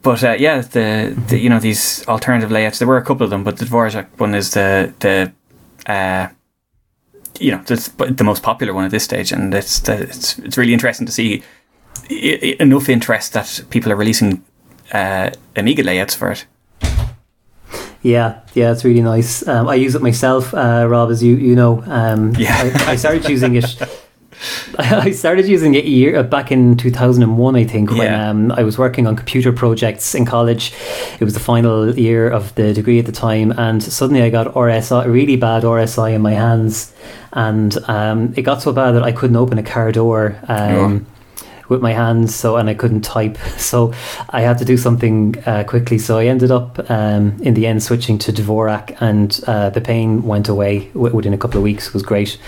But 0.01 0.23
uh, 0.23 0.37
yeah, 0.39 0.61
the, 0.61 1.21
the 1.29 1.39
you 1.39 1.51
know 1.51 1.59
these 1.59 2.07
alternative 2.07 2.53
layouts 2.53 2.79
there 2.79 2.89
were 2.89 2.99
a 2.99 3.05
couple 3.05 3.25
of 3.25 3.31
them, 3.31 3.43
but 3.43 3.57
the 3.57 3.65
Dvorak 3.65 4.07
one 4.19 4.37
is 4.37 4.53
the 4.53 4.95
the 5.01 5.33
uh, 5.91 6.29
you 7.41 7.51
know 7.51 7.63
the, 7.65 8.13
the 8.17 8.25
most 8.25 8.45
popular 8.45 8.73
one 8.73 8.85
at 8.85 8.93
this 8.93 9.03
stage, 9.03 9.33
and 9.33 9.53
it's 9.53 9.81
the, 9.81 10.03
it's 10.03 10.39
it's 10.39 10.57
really 10.57 10.73
interesting 10.73 11.07
to 11.07 11.13
see 11.13 11.43
enough 12.61 12.89
interest 12.89 13.33
that 13.33 13.63
people 13.71 13.93
are 13.93 13.97
releasing 13.97 14.43
uh, 14.93 15.31
Amiga 15.57 15.83
layouts 15.83 16.15
for 16.15 16.31
it. 16.31 16.47
Yeah, 18.03 18.41
yeah, 18.55 18.73
it's 18.73 18.85
really 18.85 19.01
nice. 19.01 19.47
Um, 19.47 19.69
I 19.69 19.77
use 19.77 19.95
it 19.95 20.03
myself, 20.03 20.53
uh, 20.55 20.87
Rob, 20.89 21.11
as 21.11 21.23
you 21.23 21.37
you 21.37 21.55
know. 21.55 21.83
Um, 21.87 22.33
Yeah. 22.37 22.73
I, 22.87 22.93
I 22.93 22.97
started 22.97 23.29
using 23.29 23.55
it. 23.55 23.81
I 24.79 25.13
started 25.13 25.47
using 25.47 25.75
it 25.75 25.85
year 25.85 26.17
uh, 26.17 26.25
back 26.25 26.51
in 26.51 26.77
two 26.77 26.91
thousand 26.91 27.23
and 27.23 27.39
one, 27.39 27.55
I 27.55 27.63
think, 27.65 27.91
when 27.91 27.99
Yeah. 28.03 28.29
um, 28.31 28.51
I 28.51 28.65
was 28.65 28.77
working 28.77 29.07
on 29.07 29.15
computer 29.15 29.53
projects 29.53 30.17
in 30.17 30.25
college. 30.25 30.73
It 31.21 31.25
was 31.25 31.35
the 31.35 31.41
final 31.41 31.97
year 31.97 32.29
of 32.29 32.53
the 32.57 32.73
degree 32.75 32.99
at 32.99 33.07
the 33.07 33.13
time, 33.13 33.53
and 33.57 33.81
suddenly 33.81 34.23
I 34.23 34.31
got 34.31 34.53
RSI, 34.55 35.07
really 35.07 35.37
bad 35.37 35.63
RSI 35.63 36.13
in 36.15 36.23
my 36.23 36.33
hands, 36.33 36.93
and 37.35 37.77
um, 37.89 38.35
it 38.37 38.43
got 38.43 38.63
so 38.63 38.73
bad 38.73 38.93
that 38.93 39.05
I 39.05 39.13
couldn't 39.13 39.37
open 39.37 39.59
a 39.59 39.63
car 39.63 39.93
door. 39.93 40.37
Um, 40.49 41.07
with 41.73 41.83
my 41.83 41.93
hands 41.93 42.35
so 42.35 42.57
and 42.57 42.69
I 42.69 42.75
couldn't 42.75 43.03
type. 43.03 43.39
So 43.73 43.93
I 44.31 44.43
had 44.43 44.59
to 44.59 44.65
do 44.65 44.77
something 44.77 45.37
uh, 45.47 45.65
quickly. 45.65 45.99
So 45.99 46.19
I 46.19 46.27
ended 46.27 46.51
up 46.51 46.91
um, 46.91 47.41
in 47.43 47.55
the 47.55 47.67
end 47.67 47.83
switching 47.83 48.19
to 48.19 48.33
Dvorak 48.33 48.97
and 49.01 49.41
uh, 49.47 49.71
the 49.71 49.81
pain 49.81 50.23
went 50.23 50.49
away 50.49 50.89
w- 50.89 51.15
within 51.15 51.33
a 51.33 51.39
couple 51.39 51.59
of 51.59 51.65
weeks. 51.65 51.89
It 51.89 51.95
was 51.95 52.03
great. 52.03 52.39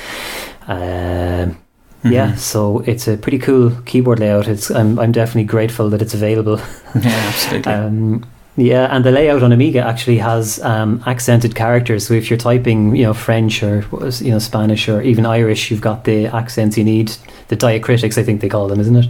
Um, 0.67 1.59
yeah 2.05 2.35
so 2.35 2.81
it's 2.81 3.09
a 3.09 3.17
pretty 3.17 3.39
cool 3.39 3.71
keyboard 3.87 4.19
layout. 4.19 4.47
It's 4.49 4.71
I'm, 4.71 4.99
I'm 4.99 5.13
definitely 5.13 5.45
grateful 5.45 5.89
that 5.91 6.03
it's 6.03 6.15
available. 6.15 6.59
Yeah, 6.95 7.25
absolutely. 7.29 7.73
um, 7.73 8.25
yeah, 8.57 8.95
and 8.95 9.05
the 9.05 9.11
layout 9.11 9.43
on 9.43 9.53
Amiga 9.53 9.81
actually 9.85 10.19
has 10.19 10.61
um, 10.63 11.03
accented 11.07 11.55
characters. 11.57 12.07
So 12.07 12.15
if 12.15 12.31
you're 12.31 12.39
typing, 12.39 12.95
you 12.95 13.03
know, 13.03 13.15
French 13.15 13.63
or 13.63 13.85
you 14.21 14.31
know 14.31 14.39
Spanish 14.39 14.89
or 14.89 15.03
even 15.03 15.27
Irish, 15.27 15.71
you've 15.71 15.81
got 15.81 16.05
the 16.05 16.27
accents 16.27 16.79
you 16.79 16.85
need. 16.85 17.13
The 17.49 17.57
diacritics, 17.57 18.17
I 18.17 18.23
think 18.23 18.41
they 18.41 18.49
call 18.49 18.69
them, 18.69 18.81
isn't 18.81 18.97
it? 18.97 19.07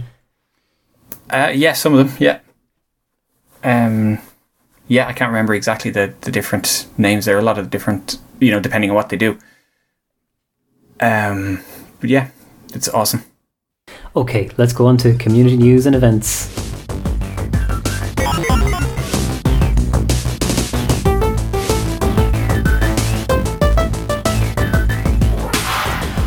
Uh, 1.29 1.51
yeah, 1.53 1.73
some 1.73 1.93
of 1.93 2.07
them. 2.07 2.17
Yeah. 2.19 2.39
Um, 3.63 4.19
yeah, 4.87 5.07
I 5.07 5.13
can't 5.13 5.29
remember 5.29 5.53
exactly 5.53 5.91
the, 5.91 6.13
the 6.21 6.31
different 6.31 6.87
names. 6.97 7.25
There 7.25 7.35
are 7.35 7.39
a 7.39 7.43
lot 7.43 7.57
of 7.57 7.69
different, 7.69 8.19
you 8.39 8.51
know, 8.51 8.59
depending 8.59 8.89
on 8.89 8.95
what 8.95 9.09
they 9.09 9.17
do. 9.17 9.37
Um, 10.99 11.63
but 11.99 12.09
yeah, 12.09 12.29
it's 12.73 12.89
awesome. 12.89 13.23
Okay, 14.15 14.49
let's 14.57 14.73
go 14.73 14.85
on 14.85 14.97
to 14.97 15.15
community 15.17 15.57
news 15.57 15.85
and 15.85 15.95
events. 15.95 16.64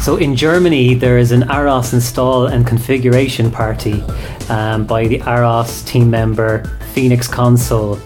So 0.08 0.16
in 0.16 0.34
Germany, 0.36 0.94
there 0.94 1.18
is 1.18 1.32
an 1.32 1.42
AROS 1.50 1.92
install 1.92 2.46
and 2.46 2.66
configuration 2.66 3.50
party 3.50 4.00
um, 4.48 4.86
by 4.86 5.06
the 5.06 5.20
AROS 5.20 5.84
team 5.84 6.08
member 6.08 6.64
Phoenix 6.94 7.28
Console. 7.28 7.98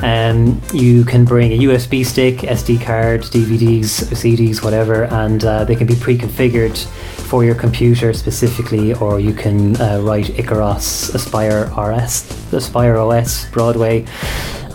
Um, 0.00 0.62
you 0.72 1.04
can 1.04 1.24
bring 1.24 1.50
a 1.50 1.58
USB 1.58 2.06
stick, 2.06 2.36
SD 2.36 2.80
card, 2.80 3.22
DVDs, 3.22 4.04
CDs, 4.14 4.62
whatever, 4.62 5.06
and 5.06 5.44
uh, 5.44 5.64
they 5.64 5.74
can 5.74 5.88
be 5.88 5.96
pre-configured 5.96 6.78
for 7.28 7.44
your 7.44 7.56
computer 7.56 8.12
specifically, 8.12 8.94
or 8.94 9.18
you 9.18 9.34
can 9.34 9.74
uh, 9.80 10.00
write 10.02 10.26
Icaros, 10.26 11.12
Aspire 11.16 11.64
RS, 11.76 12.52
Aspire 12.52 12.96
OS, 12.96 13.50
Broadway, 13.50 14.02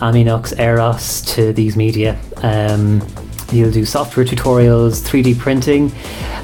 Aminux, 0.02 0.52
AROS 0.58 1.22
to 1.34 1.54
these 1.54 1.74
media. 1.74 2.20
Um, 2.42 3.00
You'll 3.52 3.72
do 3.72 3.84
software 3.84 4.24
tutorials, 4.24 5.02
3D 5.02 5.38
printing. 5.38 5.92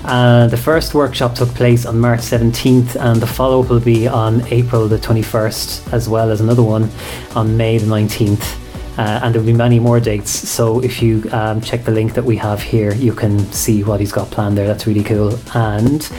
Uh, 0.05 0.49
the 0.49 0.57
first 0.57 0.95
workshop 0.95 1.35
took 1.35 1.49
place 1.51 1.87
on 1.87 2.01
March 2.01 2.21
17th, 2.21 2.97
and 2.97 3.21
the 3.21 3.27
follow 3.27 3.63
up 3.63 3.71
will 3.71 3.81
be 3.81 4.09
on 4.09 4.45
April 4.49 4.89
the 4.89 4.99
21st, 4.99 5.93
as 5.93 6.09
well 6.09 6.31
as 6.31 6.41
another 6.41 6.63
one 6.63 6.91
on 7.35 7.57
May 7.57 7.79
the 7.79 7.87
19th. 7.87 8.66
Uh, 8.99 9.21
and 9.23 9.35
there'll 9.35 9.47
be 9.47 9.53
many 9.53 9.79
more 9.79 10.01
dates. 10.01 10.31
So 10.31 10.81
if 10.81 11.03
you 11.03 11.29
um, 11.33 11.61
check 11.61 11.85
the 11.85 11.91
link 11.91 12.15
that 12.15 12.25
we 12.25 12.37
have 12.37 12.63
here, 12.63 12.95
you 12.95 13.13
can 13.13 13.39
see 13.53 13.85
what 13.85 14.01
he's 14.01 14.13
got 14.13 14.31
planned 14.31 14.57
there. 14.57 14.67
That's 14.67 14.87
really 14.87 15.05
cool. 15.05 15.39
And 15.55 16.11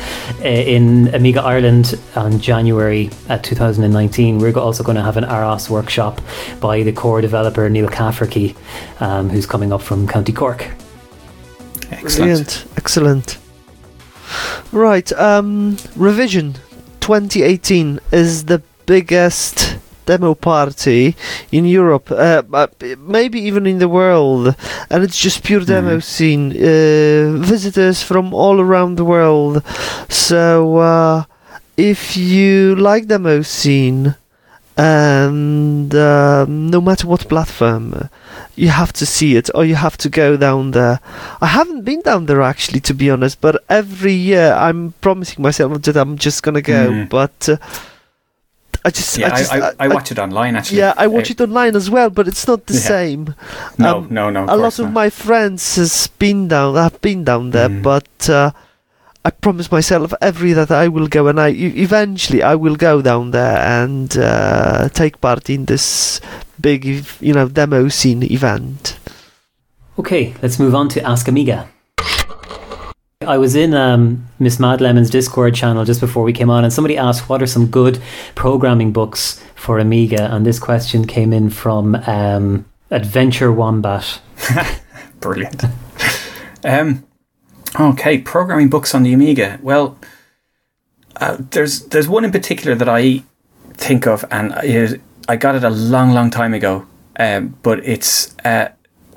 uh, 0.42 0.48
in 0.48 1.14
Amiga 1.16 1.42
Ireland 1.42 2.00
on 2.16 2.40
January 2.40 3.10
uh, 3.30 3.40
2019, 3.40 4.40
we're 4.40 4.58
also 4.58 4.84
going 4.84 4.98
to 4.98 5.02
have 5.02 5.18
an 5.18 5.24
AROS 5.24 5.70
workshop 5.70 6.22
by 6.60 6.84
the 6.84 6.92
core 6.92 7.22
developer 7.22 7.68
Neil 7.70 7.88
Cafferkey, 7.88 8.56
um, 9.02 9.30
who's 9.30 9.46
coming 9.46 9.74
up 9.74 9.82
from 9.82 10.08
County 10.08 10.34
Cork. 10.34 10.70
Excellent. 11.90 12.16
Brilliant. 12.16 12.66
Excellent. 12.78 13.38
Right. 14.72 15.12
Um, 15.14 15.78
Revision 15.96 16.54
2018 17.00 18.00
is 18.12 18.46
the 18.46 18.62
biggest 18.86 19.78
demo 20.08 20.34
party 20.34 21.16
in 21.52 21.64
Europe, 21.80 22.08
uh, 22.12 22.42
maybe 22.98 23.40
even 23.50 23.66
in 23.68 23.78
the 23.80 23.88
world, 24.00 24.56
and 24.90 25.04
it's 25.06 25.20
just 25.26 25.44
pure 25.44 25.64
demo 25.66 25.98
Mhm. 25.98 26.04
scene. 26.14 26.46
Uh, 26.52 27.38
visitors 27.54 28.02
from 28.10 28.34
all 28.34 28.58
around 28.60 28.96
the 28.98 29.06
world. 29.16 29.62
So 30.10 30.78
uh, 30.78 31.24
if 31.76 32.18
you 32.18 32.76
like 32.90 33.04
demo 33.08 33.42
scene, 33.44 34.16
and 34.80 35.94
um, 35.96 36.70
no 36.70 36.80
matter 36.82 37.08
what 37.08 37.28
platform, 37.28 38.10
you 38.56 38.70
have 38.70 38.94
to 38.94 39.06
see 39.06 39.36
it 39.36 39.50
or 39.56 39.66
you 39.66 39.76
have 39.76 39.98
to 39.98 40.10
go 40.10 40.38
down 40.38 40.72
there. 40.72 41.00
I 41.42 41.48
haven't 41.48 41.84
been 41.84 42.02
down 42.02 42.26
there 42.28 42.42
actually, 42.44 42.80
to 42.82 42.94
be 42.94 43.10
honest, 43.10 43.42
but 43.42 43.56
every 43.70 44.14
year 44.14 44.54
I'm 44.54 44.94
promising 45.02 45.42
myself 45.44 45.82
that 45.82 45.98
I'm 45.98 46.16
just 46.18 46.44
gonna 46.44 46.62
go. 46.62 46.84
Mhm. 46.92 47.10
But 47.10 47.50
uh, 47.50 47.58
I 48.88 48.90
just, 49.00 49.18
Yeah, 49.18 49.34
I 49.34 49.38
just, 49.40 49.52
I, 49.54 49.58
I, 49.70 49.72
I 49.86 49.88
watch 49.96 50.12
it 50.14 50.20
online 50.26 50.56
actually. 50.56 50.80
yeah, 50.80 50.94
I 51.04 51.08
watch 51.08 51.30
it 51.30 51.42
online 51.42 51.76
as 51.76 51.90
well, 51.96 52.10
but 52.10 52.26
it's 52.32 52.46
not 52.48 52.60
the 52.68 52.74
Yeah. 52.74 52.80
same. 52.96 53.24
No, 53.78 53.98
um, 53.98 54.08
no, 54.10 54.24
no. 54.30 54.42
a 54.46 54.56
lot 54.56 54.58
course 54.60 54.80
of 54.80 54.86
not. 54.86 54.94
my 55.04 55.10
friends 55.10 55.76
has 55.76 56.08
been 56.24 56.48
down, 56.48 56.76
have 56.76 57.00
been 57.02 57.24
down 57.26 57.52
there, 57.52 57.70
Mm. 57.70 57.82
but 57.84 58.30
uh, 58.30 58.52
I 59.28 59.30
promise 59.32 59.68
myself 59.72 60.14
every 60.22 60.54
that 60.54 60.72
I 60.72 60.88
will 60.88 61.08
go, 61.18 61.28
and 61.28 61.38
I 61.48 61.50
eventually 61.90 62.42
I 62.44 62.56
will 62.56 62.78
go 62.78 63.02
down 63.02 63.32
there 63.32 63.58
and 63.82 64.10
uh, 64.18 64.88
take 64.94 65.20
part 65.20 65.50
in 65.50 65.66
this 65.66 66.22
big, 66.62 66.86
you 67.20 67.34
know, 67.34 67.48
demo 67.50 67.90
scene 67.90 68.24
event. 68.24 68.98
Okay, 70.00 70.34
let's 70.42 70.60
move 70.60 70.74
on 70.76 70.88
to 70.90 71.00
Ask 71.04 71.28
Amiga. 71.28 71.68
I 73.22 73.40
was 73.40 73.56
in 73.56 73.74
um, 73.74 74.28
Miss 74.38 74.60
Mad 74.60 74.80
Lemon's 74.80 75.10
Discord 75.10 75.56
channel 75.56 75.84
just 75.86 76.00
before 76.00 76.24
we 76.24 76.34
came 76.34 76.52
on, 76.52 76.64
and 76.64 76.72
somebody 76.72 76.98
asked, 76.98 77.28
"What 77.28 77.42
are 77.42 77.48
some 77.48 77.66
good 77.66 78.00
programming 78.36 78.94
books 78.94 79.44
for 79.56 79.80
Amiga?" 79.80 80.32
And 80.32 80.46
this 80.46 80.60
question 80.60 81.08
came 81.08 81.34
in 81.34 81.50
from 81.50 81.96
um, 82.06 82.66
Adventure 82.92 83.52
Wombat. 83.52 84.22
Brilliant. 85.20 85.64
um, 86.64 87.08
okay, 87.80 88.20
programming 88.20 88.70
books 88.70 88.94
on 88.94 89.02
the 89.02 89.14
Amiga. 89.14 89.58
Well, 89.64 89.98
uh, 91.20 91.38
there's 91.40 91.86
there's 91.86 92.08
one 92.08 92.24
in 92.24 92.32
particular 92.32 92.76
that 92.76 92.88
I 92.88 93.24
think 93.74 94.06
of, 94.06 94.26
and 94.30 94.54
I, 94.54 95.00
I 95.28 95.38
got 95.38 95.56
it 95.56 95.64
a 95.64 95.72
long, 95.72 96.12
long 96.14 96.30
time 96.30 96.54
ago. 96.54 96.86
Um, 97.20 97.58
but 97.64 97.84
it's 97.84 98.36
uh, 98.46 98.70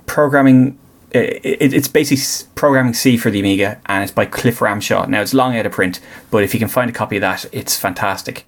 programming. 0.07 0.79
It, 1.13 1.45
it, 1.45 1.73
it's 1.73 1.89
basically 1.89 2.49
programming 2.55 2.95
C 2.95 3.17
for 3.17 3.31
the 3.31 3.41
Amiga, 3.41 3.81
and 3.87 4.03
it's 4.03 4.13
by 4.13 4.27
Cliff 4.27 4.61
Ramshaw. 4.61 5.09
Now 5.09 5.23
it's 5.23 5.35
long 5.35 5.57
out 5.57 5.67
of 5.67 5.73
print, 5.73 6.01
but 6.31 6.45
if 6.45 6.55
you 6.55 6.61
can 6.61 6.69
find 6.69 6.89
a 6.89 6.93
copy 6.93 7.17
of 7.17 7.21
that, 7.23 7.47
it's 7.53 7.77
fantastic. 7.77 8.47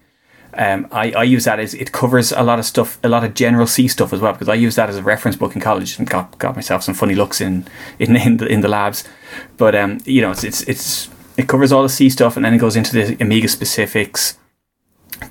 Um, 0.54 0.86
I, 0.92 1.12
I 1.12 1.22
use 1.22 1.44
that 1.44 1.58
as 1.58 1.72
it 1.72 1.92
covers 1.92 2.30
a 2.30 2.42
lot 2.42 2.58
of 2.58 2.66
stuff, 2.66 2.98
a 3.02 3.08
lot 3.08 3.24
of 3.24 3.34
general 3.34 3.66
C 3.66 3.88
stuff 3.88 4.12
as 4.12 4.20
well, 4.20 4.32
because 4.32 4.50
I 4.50 4.54
use 4.54 4.74
that 4.76 4.90
as 4.90 4.96
a 4.96 5.02
reference 5.02 5.36
book 5.36 5.54
in 5.54 5.62
college 5.62 5.98
and 5.98 6.08
got, 6.08 6.38
got 6.38 6.54
myself 6.56 6.82
some 6.82 6.94
funny 6.94 7.14
looks 7.14 7.40
in 7.40 7.66
in, 7.98 8.16
in 8.26 8.36
the 8.36 8.46
in 8.46 8.60
the 8.60 8.68
labs. 8.68 9.08
But 9.56 9.74
um, 9.74 9.98
you 10.04 10.20
know, 10.20 10.30
it's 10.30 10.44
it's 10.44 10.62
it's 10.62 11.08
it 11.36 11.48
covers 11.48 11.72
all 11.72 11.82
the 11.82 11.88
C 11.88 12.10
stuff, 12.10 12.36
and 12.36 12.44
then 12.44 12.54
it 12.54 12.58
goes 12.58 12.76
into 12.76 12.92
the 12.92 13.16
Amiga 13.22 13.48
specifics, 13.48 14.36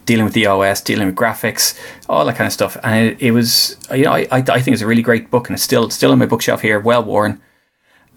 dealing 0.05 0.25
with 0.25 0.33
the 0.33 0.45
OS, 0.45 0.81
dealing 0.81 1.07
with 1.07 1.15
graphics, 1.15 1.79
all 2.09 2.25
that 2.25 2.35
kind 2.35 2.47
of 2.47 2.53
stuff. 2.53 2.77
And 2.83 3.07
it, 3.07 3.21
it 3.21 3.31
was, 3.31 3.77
you 3.91 4.05
know, 4.05 4.13
I, 4.13 4.27
I 4.31 4.41
think 4.61 4.73
it's 4.73 4.81
a 4.81 4.87
really 4.87 5.01
great 5.01 5.31
book, 5.31 5.49
and 5.49 5.55
it's 5.55 5.63
still 5.63 5.89
still 5.89 6.11
in 6.11 6.19
my 6.19 6.25
bookshelf 6.25 6.61
here, 6.61 6.79
well 6.79 7.03
worn. 7.03 7.41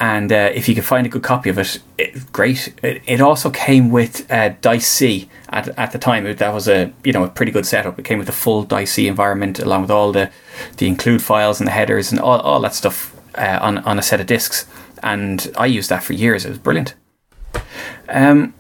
and 0.01 0.33
uh, 0.33 0.51
if 0.55 0.69
you 0.69 0.75
can 0.75 0.83
find 0.83 1.07
a 1.07 1.11
good 1.11 1.23
copy 1.23 1.51
of 1.51 1.59
it, 1.59 1.81
it 1.99 2.33
great. 2.33 2.75
It, 2.83 3.03
it, 3.07 3.21
also 3.21 3.49
came 3.51 3.91
with 3.91 4.31
uh, 4.31 4.51
Dice 4.61 4.89
C 4.89 5.29
at, 5.51 5.69
at 5.79 5.93
the 5.93 5.99
time. 5.99 6.25
That 6.25 6.53
was 6.53 6.69
a 6.69 6.93
you 7.05 7.13
know 7.13 7.25
a 7.25 7.29
pretty 7.29 7.53
good 7.53 7.67
setup. 7.67 7.99
It 7.99 8.05
came 8.05 8.19
with 8.19 8.27
the 8.27 8.33
full 8.33 8.65
Dice 8.65 8.93
C 8.93 9.07
environment 9.07 9.59
along 9.61 9.83
with 9.83 9.91
all 9.91 10.13
the 10.13 10.31
the 10.79 10.89
include 10.89 11.23
files 11.23 11.61
and 11.61 11.67
the 11.67 11.73
headers 11.73 12.11
and 12.11 12.21
all, 12.21 12.41
all 12.41 12.61
that 12.61 12.75
stuff 12.75 13.15
uh, 13.37 13.59
on 13.63 13.79
on 13.79 13.99
a 13.99 14.03
set 14.03 14.21
of 14.21 14.27
discs. 14.27 14.67
And 15.03 15.53
I 15.57 15.67
used 15.67 15.91
that 15.91 16.03
for 16.03 16.15
years. 16.15 16.45
It 16.45 16.49
was 16.49 16.59
brilliant. 16.59 16.95
Um, 18.09 18.55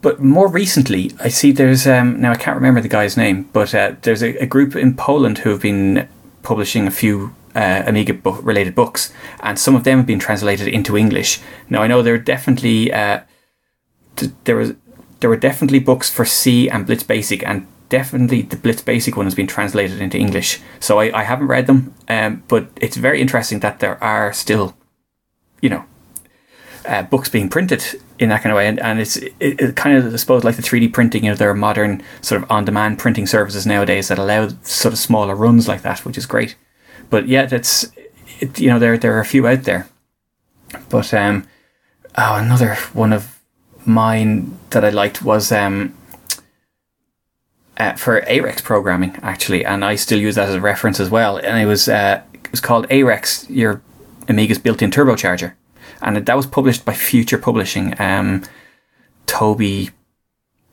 but 0.00 0.20
more 0.20 0.48
recently, 0.48 1.12
I 1.20 1.28
see 1.28 1.52
there's 1.52 1.86
um, 1.86 2.20
now 2.20 2.32
I 2.32 2.36
can't 2.36 2.56
remember 2.56 2.80
the 2.80 2.88
guy's 2.88 3.16
name, 3.16 3.48
but 3.52 3.74
uh, 3.74 3.94
there's 4.02 4.22
a, 4.22 4.36
a 4.42 4.46
group 4.46 4.76
in 4.76 4.94
Poland 4.94 5.38
who 5.38 5.50
have 5.50 5.62
been 5.62 6.08
publishing 6.42 6.86
a 6.86 6.90
few 6.90 7.34
uh, 7.54 7.82
Amiga 7.86 8.14
book 8.14 8.40
related 8.42 8.74
books, 8.74 9.12
and 9.40 9.58
some 9.58 9.74
of 9.74 9.84
them 9.84 9.98
have 9.98 10.06
been 10.06 10.18
translated 10.18 10.68
into 10.68 10.96
English. 10.96 11.40
Now 11.68 11.82
I 11.82 11.86
know 11.86 12.02
there 12.02 12.14
are 12.14 12.18
definitely 12.18 12.92
uh, 12.92 13.20
there 14.44 14.56
was 14.56 14.74
there 15.20 15.30
were 15.30 15.36
definitely 15.36 15.80
books 15.80 16.10
for 16.10 16.24
C 16.24 16.68
and 16.68 16.86
Blitz 16.86 17.02
Basic, 17.02 17.42
and 17.46 17.66
definitely 17.88 18.42
the 18.42 18.56
Blitz 18.56 18.82
Basic 18.82 19.16
one 19.16 19.26
has 19.26 19.34
been 19.34 19.46
translated 19.46 20.00
into 20.00 20.18
English. 20.18 20.60
So 20.80 21.00
I, 21.00 21.20
I 21.20 21.22
haven't 21.24 21.48
read 21.48 21.66
them, 21.66 21.94
um, 22.08 22.42
but 22.48 22.68
it's 22.76 22.96
very 22.96 23.20
interesting 23.20 23.60
that 23.60 23.80
there 23.80 24.02
are 24.02 24.32
still, 24.32 24.76
you 25.60 25.70
know, 25.70 25.84
uh, 26.88 27.02
books 27.02 27.28
being 27.28 27.48
printed 27.48 27.84
in 28.18 28.30
that 28.30 28.42
kind 28.42 28.52
of 28.52 28.56
way, 28.56 28.66
and, 28.66 28.80
and 28.80 28.98
it's 28.98 29.16
it, 29.16 29.34
it 29.40 29.76
kind 29.76 29.96
of 29.96 30.12
I 30.12 30.16
suppose 30.16 30.42
like 30.42 30.56
the 30.56 30.62
three 30.62 30.80
D 30.80 30.88
printing. 30.88 31.24
You 31.24 31.30
know, 31.30 31.36
there 31.36 31.50
are 31.50 31.54
modern 31.54 32.02
sort 32.22 32.42
of 32.42 32.50
on 32.50 32.64
demand 32.64 32.98
printing 32.98 33.26
services 33.26 33.66
nowadays 33.66 34.08
that 34.08 34.18
allow 34.18 34.48
sort 34.62 34.92
of 34.92 34.98
smaller 34.98 35.34
runs 35.34 35.68
like 35.68 35.82
that, 35.82 36.04
which 36.04 36.18
is 36.18 36.26
great 36.26 36.56
but 37.10 37.28
yeah, 37.28 37.46
that's 37.46 37.90
it, 38.40 38.58
you 38.58 38.68
know 38.68 38.78
there 38.78 38.98
there 38.98 39.16
are 39.16 39.20
a 39.20 39.26
few 39.26 39.46
out 39.46 39.64
there. 39.64 39.88
But 40.88 41.12
um, 41.14 41.46
oh, 42.16 42.36
another 42.36 42.74
one 42.92 43.12
of 43.12 43.38
mine 43.84 44.58
that 44.70 44.84
I 44.84 44.90
liked 44.90 45.22
was 45.22 45.50
um, 45.50 45.96
uh, 47.78 47.94
for 47.94 48.20
ARexx 48.22 48.62
programming 48.62 49.16
actually, 49.22 49.64
and 49.64 49.84
I 49.84 49.96
still 49.96 50.18
use 50.18 50.34
that 50.34 50.48
as 50.48 50.54
a 50.54 50.60
reference 50.60 51.00
as 51.00 51.10
well. 51.10 51.38
And 51.38 51.58
it 51.58 51.66
was 51.66 51.88
uh, 51.88 52.22
it 52.34 52.50
was 52.50 52.60
called 52.60 52.88
ARexx, 52.88 53.46
your 53.48 53.82
Amiga's 54.28 54.58
built-in 54.58 54.90
turbocharger, 54.90 55.54
and 56.02 56.16
that 56.16 56.36
was 56.36 56.46
published 56.46 56.84
by 56.84 56.94
Future 56.94 57.38
Publishing. 57.38 57.94
Um, 58.00 58.44
Toby, 59.26 59.90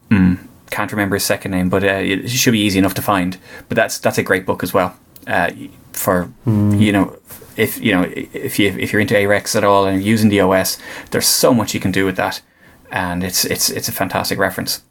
mm, 0.09 0.37
can't 0.69 0.91
remember 0.91 1.15
his 1.15 1.23
second 1.23 1.51
name, 1.51 1.69
but 1.69 1.83
uh, 1.83 1.87
it 1.87 2.29
should 2.29 2.51
be 2.51 2.59
easy 2.59 2.79
enough 2.79 2.93
to 2.95 3.01
find. 3.01 3.37
But 3.67 3.75
that's 3.75 3.97
that's 3.99 4.17
a 4.17 4.23
great 4.23 4.45
book 4.45 4.63
as 4.63 4.73
well 4.73 4.97
uh, 5.27 5.51
for 5.93 6.31
mm. 6.45 6.79
you 6.79 6.91
know 6.91 7.17
if 7.57 7.81
you 7.81 7.91
know 7.93 8.03
if 8.13 8.59
you 8.59 8.69
if 8.77 8.91
you're 8.91 9.01
into 9.01 9.13
ARexx 9.13 9.55
at 9.55 9.63
all 9.63 9.85
and 9.85 10.03
using 10.03 10.29
the 10.29 10.41
OS, 10.41 10.77
there's 11.11 11.27
so 11.27 11.53
much 11.53 11.73
you 11.73 11.79
can 11.79 11.91
do 11.91 12.05
with 12.05 12.17
that, 12.17 12.41
and 12.91 13.23
it's 13.23 13.45
it's 13.45 13.69
it's 13.69 13.87
a 13.87 13.91
fantastic 13.91 14.37
reference. 14.37 14.81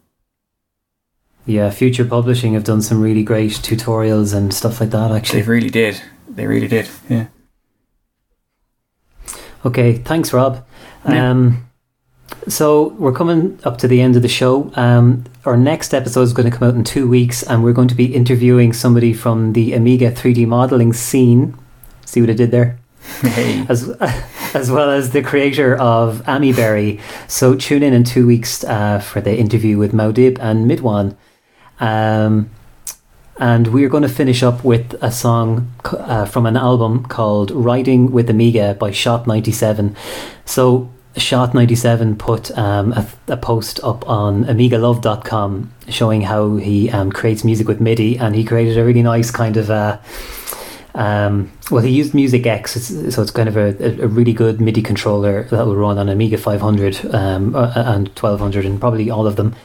Yeah, 1.45 1.69
Future 1.69 2.05
Publishing 2.05 2.53
have 2.55 2.63
done 2.63 2.81
some 2.81 3.01
really 3.01 3.23
great 3.23 3.51
tutorials 3.51 4.33
and 4.35 4.51
stuff 4.51 4.81
like 4.81 4.89
that. 4.89 5.11
Actually, 5.11 5.41
they 5.41 5.47
really 5.47 5.69
did. 5.69 6.01
They 6.27 6.47
really 6.47 6.67
did. 6.67 6.89
Yeah. 7.07 7.27
Okay, 9.65 9.93
thanks, 9.97 10.31
Rob. 10.31 10.65
Yeah. 11.07 11.31
Um, 11.31 11.67
so 12.47 12.89
we're 12.99 13.11
coming 13.13 13.59
up 13.63 13.77
to 13.79 13.87
the 13.87 14.01
end 14.01 14.15
of 14.15 14.21
the 14.21 14.27
show. 14.27 14.71
Um, 14.75 15.25
our 15.45 15.57
next 15.57 15.93
episode 15.93 16.21
is 16.21 16.33
going 16.33 16.49
to 16.49 16.55
come 16.55 16.67
out 16.67 16.75
in 16.75 16.83
two 16.83 17.07
weeks, 17.07 17.41
and 17.43 17.63
we're 17.63 17.73
going 17.73 17.87
to 17.87 17.95
be 17.95 18.13
interviewing 18.13 18.73
somebody 18.73 19.13
from 19.13 19.53
the 19.53 19.73
Amiga 19.73 20.11
3D 20.11 20.47
modeling 20.47 20.93
scene. 20.93 21.57
See 22.05 22.21
what 22.21 22.29
I 22.29 22.33
did 22.33 22.51
there? 22.51 22.79
Hey. 23.21 23.65
As, 23.69 23.89
as 24.55 24.71
well 24.71 24.89
as 24.89 25.11
the 25.11 25.21
creator 25.21 25.75
of 25.75 26.23
Amiberry. 26.23 26.99
So 27.27 27.55
tune 27.55 27.83
in 27.83 27.93
in 27.93 28.03
two 28.03 28.25
weeks 28.25 28.63
uh, 28.63 28.99
for 28.99 29.21
the 29.21 29.37
interview 29.37 29.77
with 29.77 29.91
Maudib 29.91 30.39
and 30.39 30.69
Midwan. 30.69 31.15
Um, 31.79 32.49
and 33.37 33.67
we're 33.67 33.89
going 33.89 34.03
to 34.03 34.09
finish 34.09 34.43
up 34.43 34.63
with 34.63 34.93
a 35.01 35.11
song 35.11 35.71
uh, 35.85 36.25
from 36.25 36.45
an 36.45 36.55
album 36.55 37.05
called 37.05 37.51
Riding 37.51 38.11
with 38.11 38.29
Amiga 38.29 38.75
by 38.75 38.91
Shot 38.91 39.27
97. 39.27 39.95
So 40.45 40.89
Shot97 41.15 42.17
put 42.17 42.57
um, 42.57 42.93
a, 42.93 43.07
a, 43.27 43.37
post 43.37 43.79
up 43.83 44.07
on 44.07 44.45
amigalove.com 44.45 45.71
showing 45.87 46.21
how 46.21 46.57
he 46.57 46.89
um, 46.91 47.11
creates 47.11 47.43
music 47.43 47.67
with 47.67 47.79
MIDI, 47.79 48.17
and 48.17 48.35
he 48.35 48.43
created 48.43 48.77
a 48.77 48.83
really 48.83 49.01
nice 49.01 49.31
kind 49.31 49.57
of. 49.57 49.69
Uh, 49.69 49.97
um, 50.93 51.51
well, 51.71 51.83
he 51.83 51.91
used 51.91 52.13
Music 52.13 52.45
X, 52.45 52.81
so 53.13 53.21
it's 53.21 53.31
kind 53.31 53.49
of 53.49 53.57
a, 53.57 54.01
a, 54.01 54.07
really 54.07 54.31
good 54.31 54.61
MIDI 54.61 54.81
controller 54.81 55.43
that 55.43 55.65
will 55.65 55.75
run 55.75 55.97
on 55.97 56.07
Amiga 56.07 56.37
500 56.37 57.13
um, 57.13 57.53
uh, 57.53 57.73
and 57.75 58.07
1200, 58.07 58.65
and 58.65 58.79
probably 58.79 59.09
all 59.09 59.27
of 59.27 59.35
them. 59.35 59.55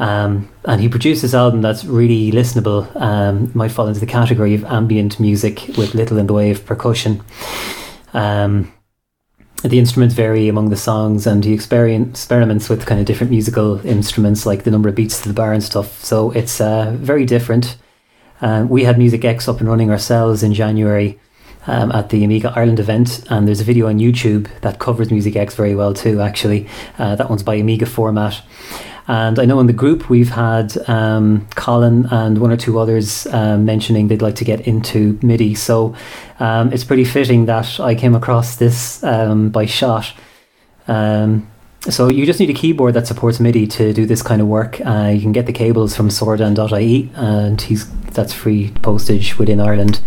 Um, 0.00 0.48
and 0.64 0.80
he 0.80 0.88
produced 0.88 1.20
this 1.20 1.34
album 1.34 1.60
that's 1.60 1.84
really 1.84 2.32
listenable. 2.32 2.94
Um, 3.00 3.52
might 3.54 3.70
fall 3.70 3.86
into 3.86 4.00
the 4.00 4.06
category 4.06 4.54
of 4.54 4.64
ambient 4.64 5.20
music 5.20 5.68
with 5.76 5.94
little 5.94 6.16
in 6.16 6.26
the 6.26 6.32
way 6.32 6.50
of 6.50 6.64
percussion. 6.64 7.22
Um, 8.14 8.72
the 9.62 9.78
instruments 9.78 10.14
vary 10.14 10.48
among 10.48 10.70
the 10.70 10.76
songs 10.76 11.26
and 11.26 11.44
he 11.44 11.52
experiments 11.52 12.70
with 12.70 12.86
kind 12.86 12.98
of 12.98 13.06
different 13.06 13.30
musical 13.30 13.84
instruments 13.86 14.46
like 14.46 14.64
the 14.64 14.70
number 14.70 14.88
of 14.88 14.94
beats 14.94 15.20
to 15.20 15.28
the 15.28 15.34
bar 15.34 15.52
and 15.52 15.62
stuff 15.62 16.02
so 16.02 16.30
it's 16.30 16.62
uh, 16.62 16.96
very 16.96 17.26
different 17.26 17.76
um, 18.40 18.70
we 18.70 18.84
had 18.84 18.96
music 18.96 19.22
x 19.22 19.48
up 19.48 19.60
and 19.60 19.68
running 19.68 19.90
ourselves 19.90 20.42
in 20.42 20.54
january 20.54 21.20
um, 21.66 21.92
at 21.92 22.08
the 22.08 22.24
amiga 22.24 22.50
ireland 22.56 22.80
event 22.80 23.22
and 23.28 23.46
there's 23.46 23.60
a 23.60 23.64
video 23.64 23.86
on 23.86 23.98
youtube 23.98 24.48
that 24.62 24.78
covers 24.78 25.10
music 25.10 25.36
x 25.36 25.54
very 25.54 25.74
well 25.74 25.92
too 25.92 26.22
actually 26.22 26.66
uh, 26.98 27.14
that 27.16 27.28
one's 27.28 27.42
by 27.42 27.56
amiga 27.56 27.84
format 27.84 28.40
and 29.08 29.38
I 29.38 29.44
know 29.44 29.60
in 29.60 29.66
the 29.66 29.72
group 29.72 30.08
we've 30.08 30.30
had 30.30 30.76
um, 30.88 31.46
Colin 31.56 32.06
and 32.10 32.38
one 32.38 32.52
or 32.52 32.56
two 32.56 32.78
others 32.78 33.26
um, 33.28 33.64
mentioning 33.64 34.08
they'd 34.08 34.22
like 34.22 34.36
to 34.36 34.44
get 34.44 34.60
into 34.66 35.18
MIDI. 35.22 35.54
So 35.54 35.94
um, 36.38 36.72
it's 36.72 36.84
pretty 36.84 37.04
fitting 37.04 37.46
that 37.46 37.80
I 37.80 37.94
came 37.94 38.14
across 38.14 38.56
this 38.56 39.02
um, 39.02 39.50
by 39.50 39.66
shot. 39.66 40.12
Um, 40.86 41.50
so 41.88 42.10
you 42.10 42.26
just 42.26 42.38
need 42.40 42.50
a 42.50 42.54
keyboard 42.54 42.94
that 42.94 43.06
supports 43.06 43.40
MIDI 43.40 43.66
to 43.68 43.92
do 43.92 44.04
this 44.04 44.22
kind 44.22 44.42
of 44.42 44.48
work. 44.48 44.80
Uh, 44.84 45.10
you 45.14 45.20
can 45.20 45.32
get 45.32 45.46
the 45.46 45.52
cables 45.52 45.96
from 45.96 46.08
sordan.ie 46.08 47.10
and 47.14 47.60
he's 47.60 47.90
that's 48.10 48.32
free 48.34 48.70
postage 48.82 49.38
within 49.38 49.60
Ireland. 49.60 50.00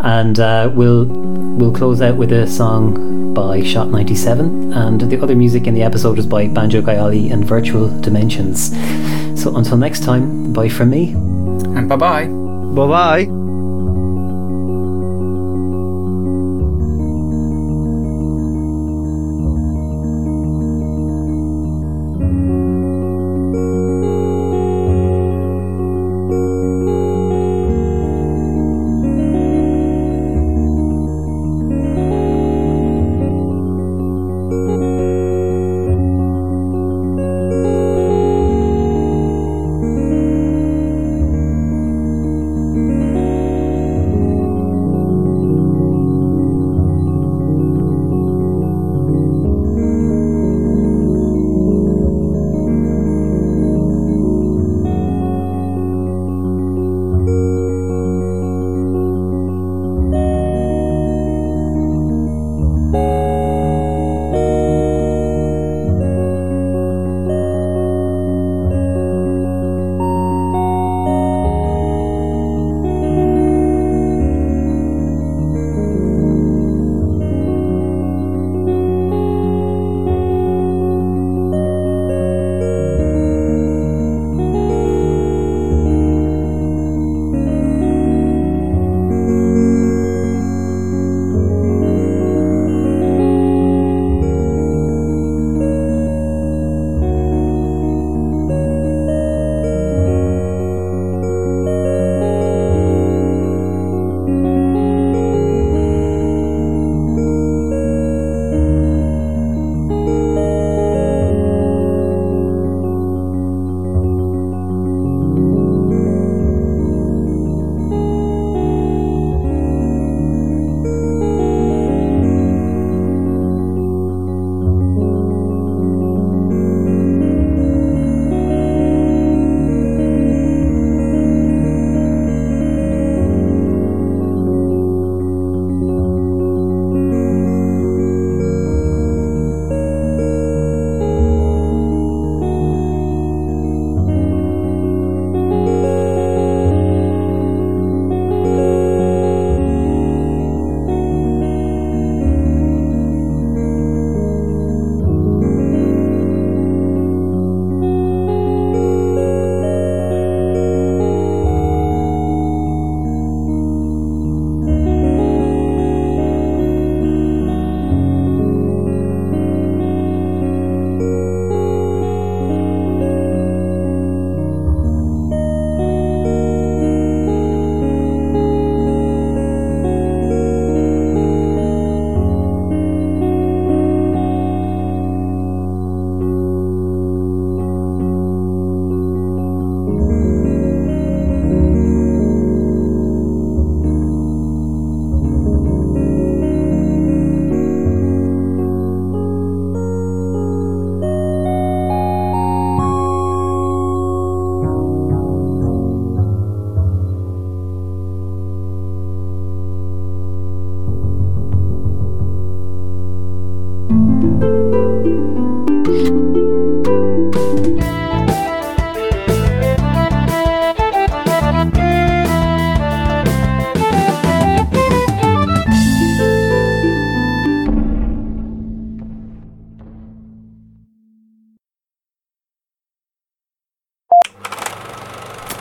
And 0.00 0.38
uh, 0.38 0.70
we'll 0.74 1.06
we'll 1.06 1.72
close 1.72 2.00
out 2.00 2.16
with 2.16 2.32
a 2.32 2.46
song 2.46 3.34
by 3.34 3.62
Shot 3.62 3.88
97, 3.88 4.72
and 4.72 5.00
the 5.00 5.20
other 5.22 5.34
music 5.34 5.66
in 5.66 5.74
the 5.74 5.82
episode 5.82 6.18
is 6.18 6.26
by 6.26 6.48
Banjo 6.48 6.80
Kayali 6.82 7.32
and 7.32 7.44
Virtual 7.44 7.88
Dimensions. 8.00 8.70
So 9.40 9.56
until 9.56 9.76
next 9.76 10.02
time, 10.04 10.52
bye 10.52 10.68
from 10.68 10.90
me. 10.90 11.12
And 11.12 11.88
bye 11.88 11.96
bye. 11.96 12.26
Bye 12.26 13.26
bye. 13.26 13.45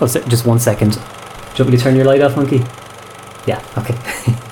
Oh, 0.05 0.07
just 0.27 0.45
one 0.45 0.59
second. 0.59 0.91
Do 0.91 0.99
you 0.99 1.63
want 1.63 1.71
me 1.71 1.77
to 1.77 1.83
turn 1.83 1.95
your 1.95 2.05
light 2.05 2.21
off, 2.21 2.35
monkey? 2.35 2.63
Yeah. 3.47 3.65
Okay. 3.75 4.35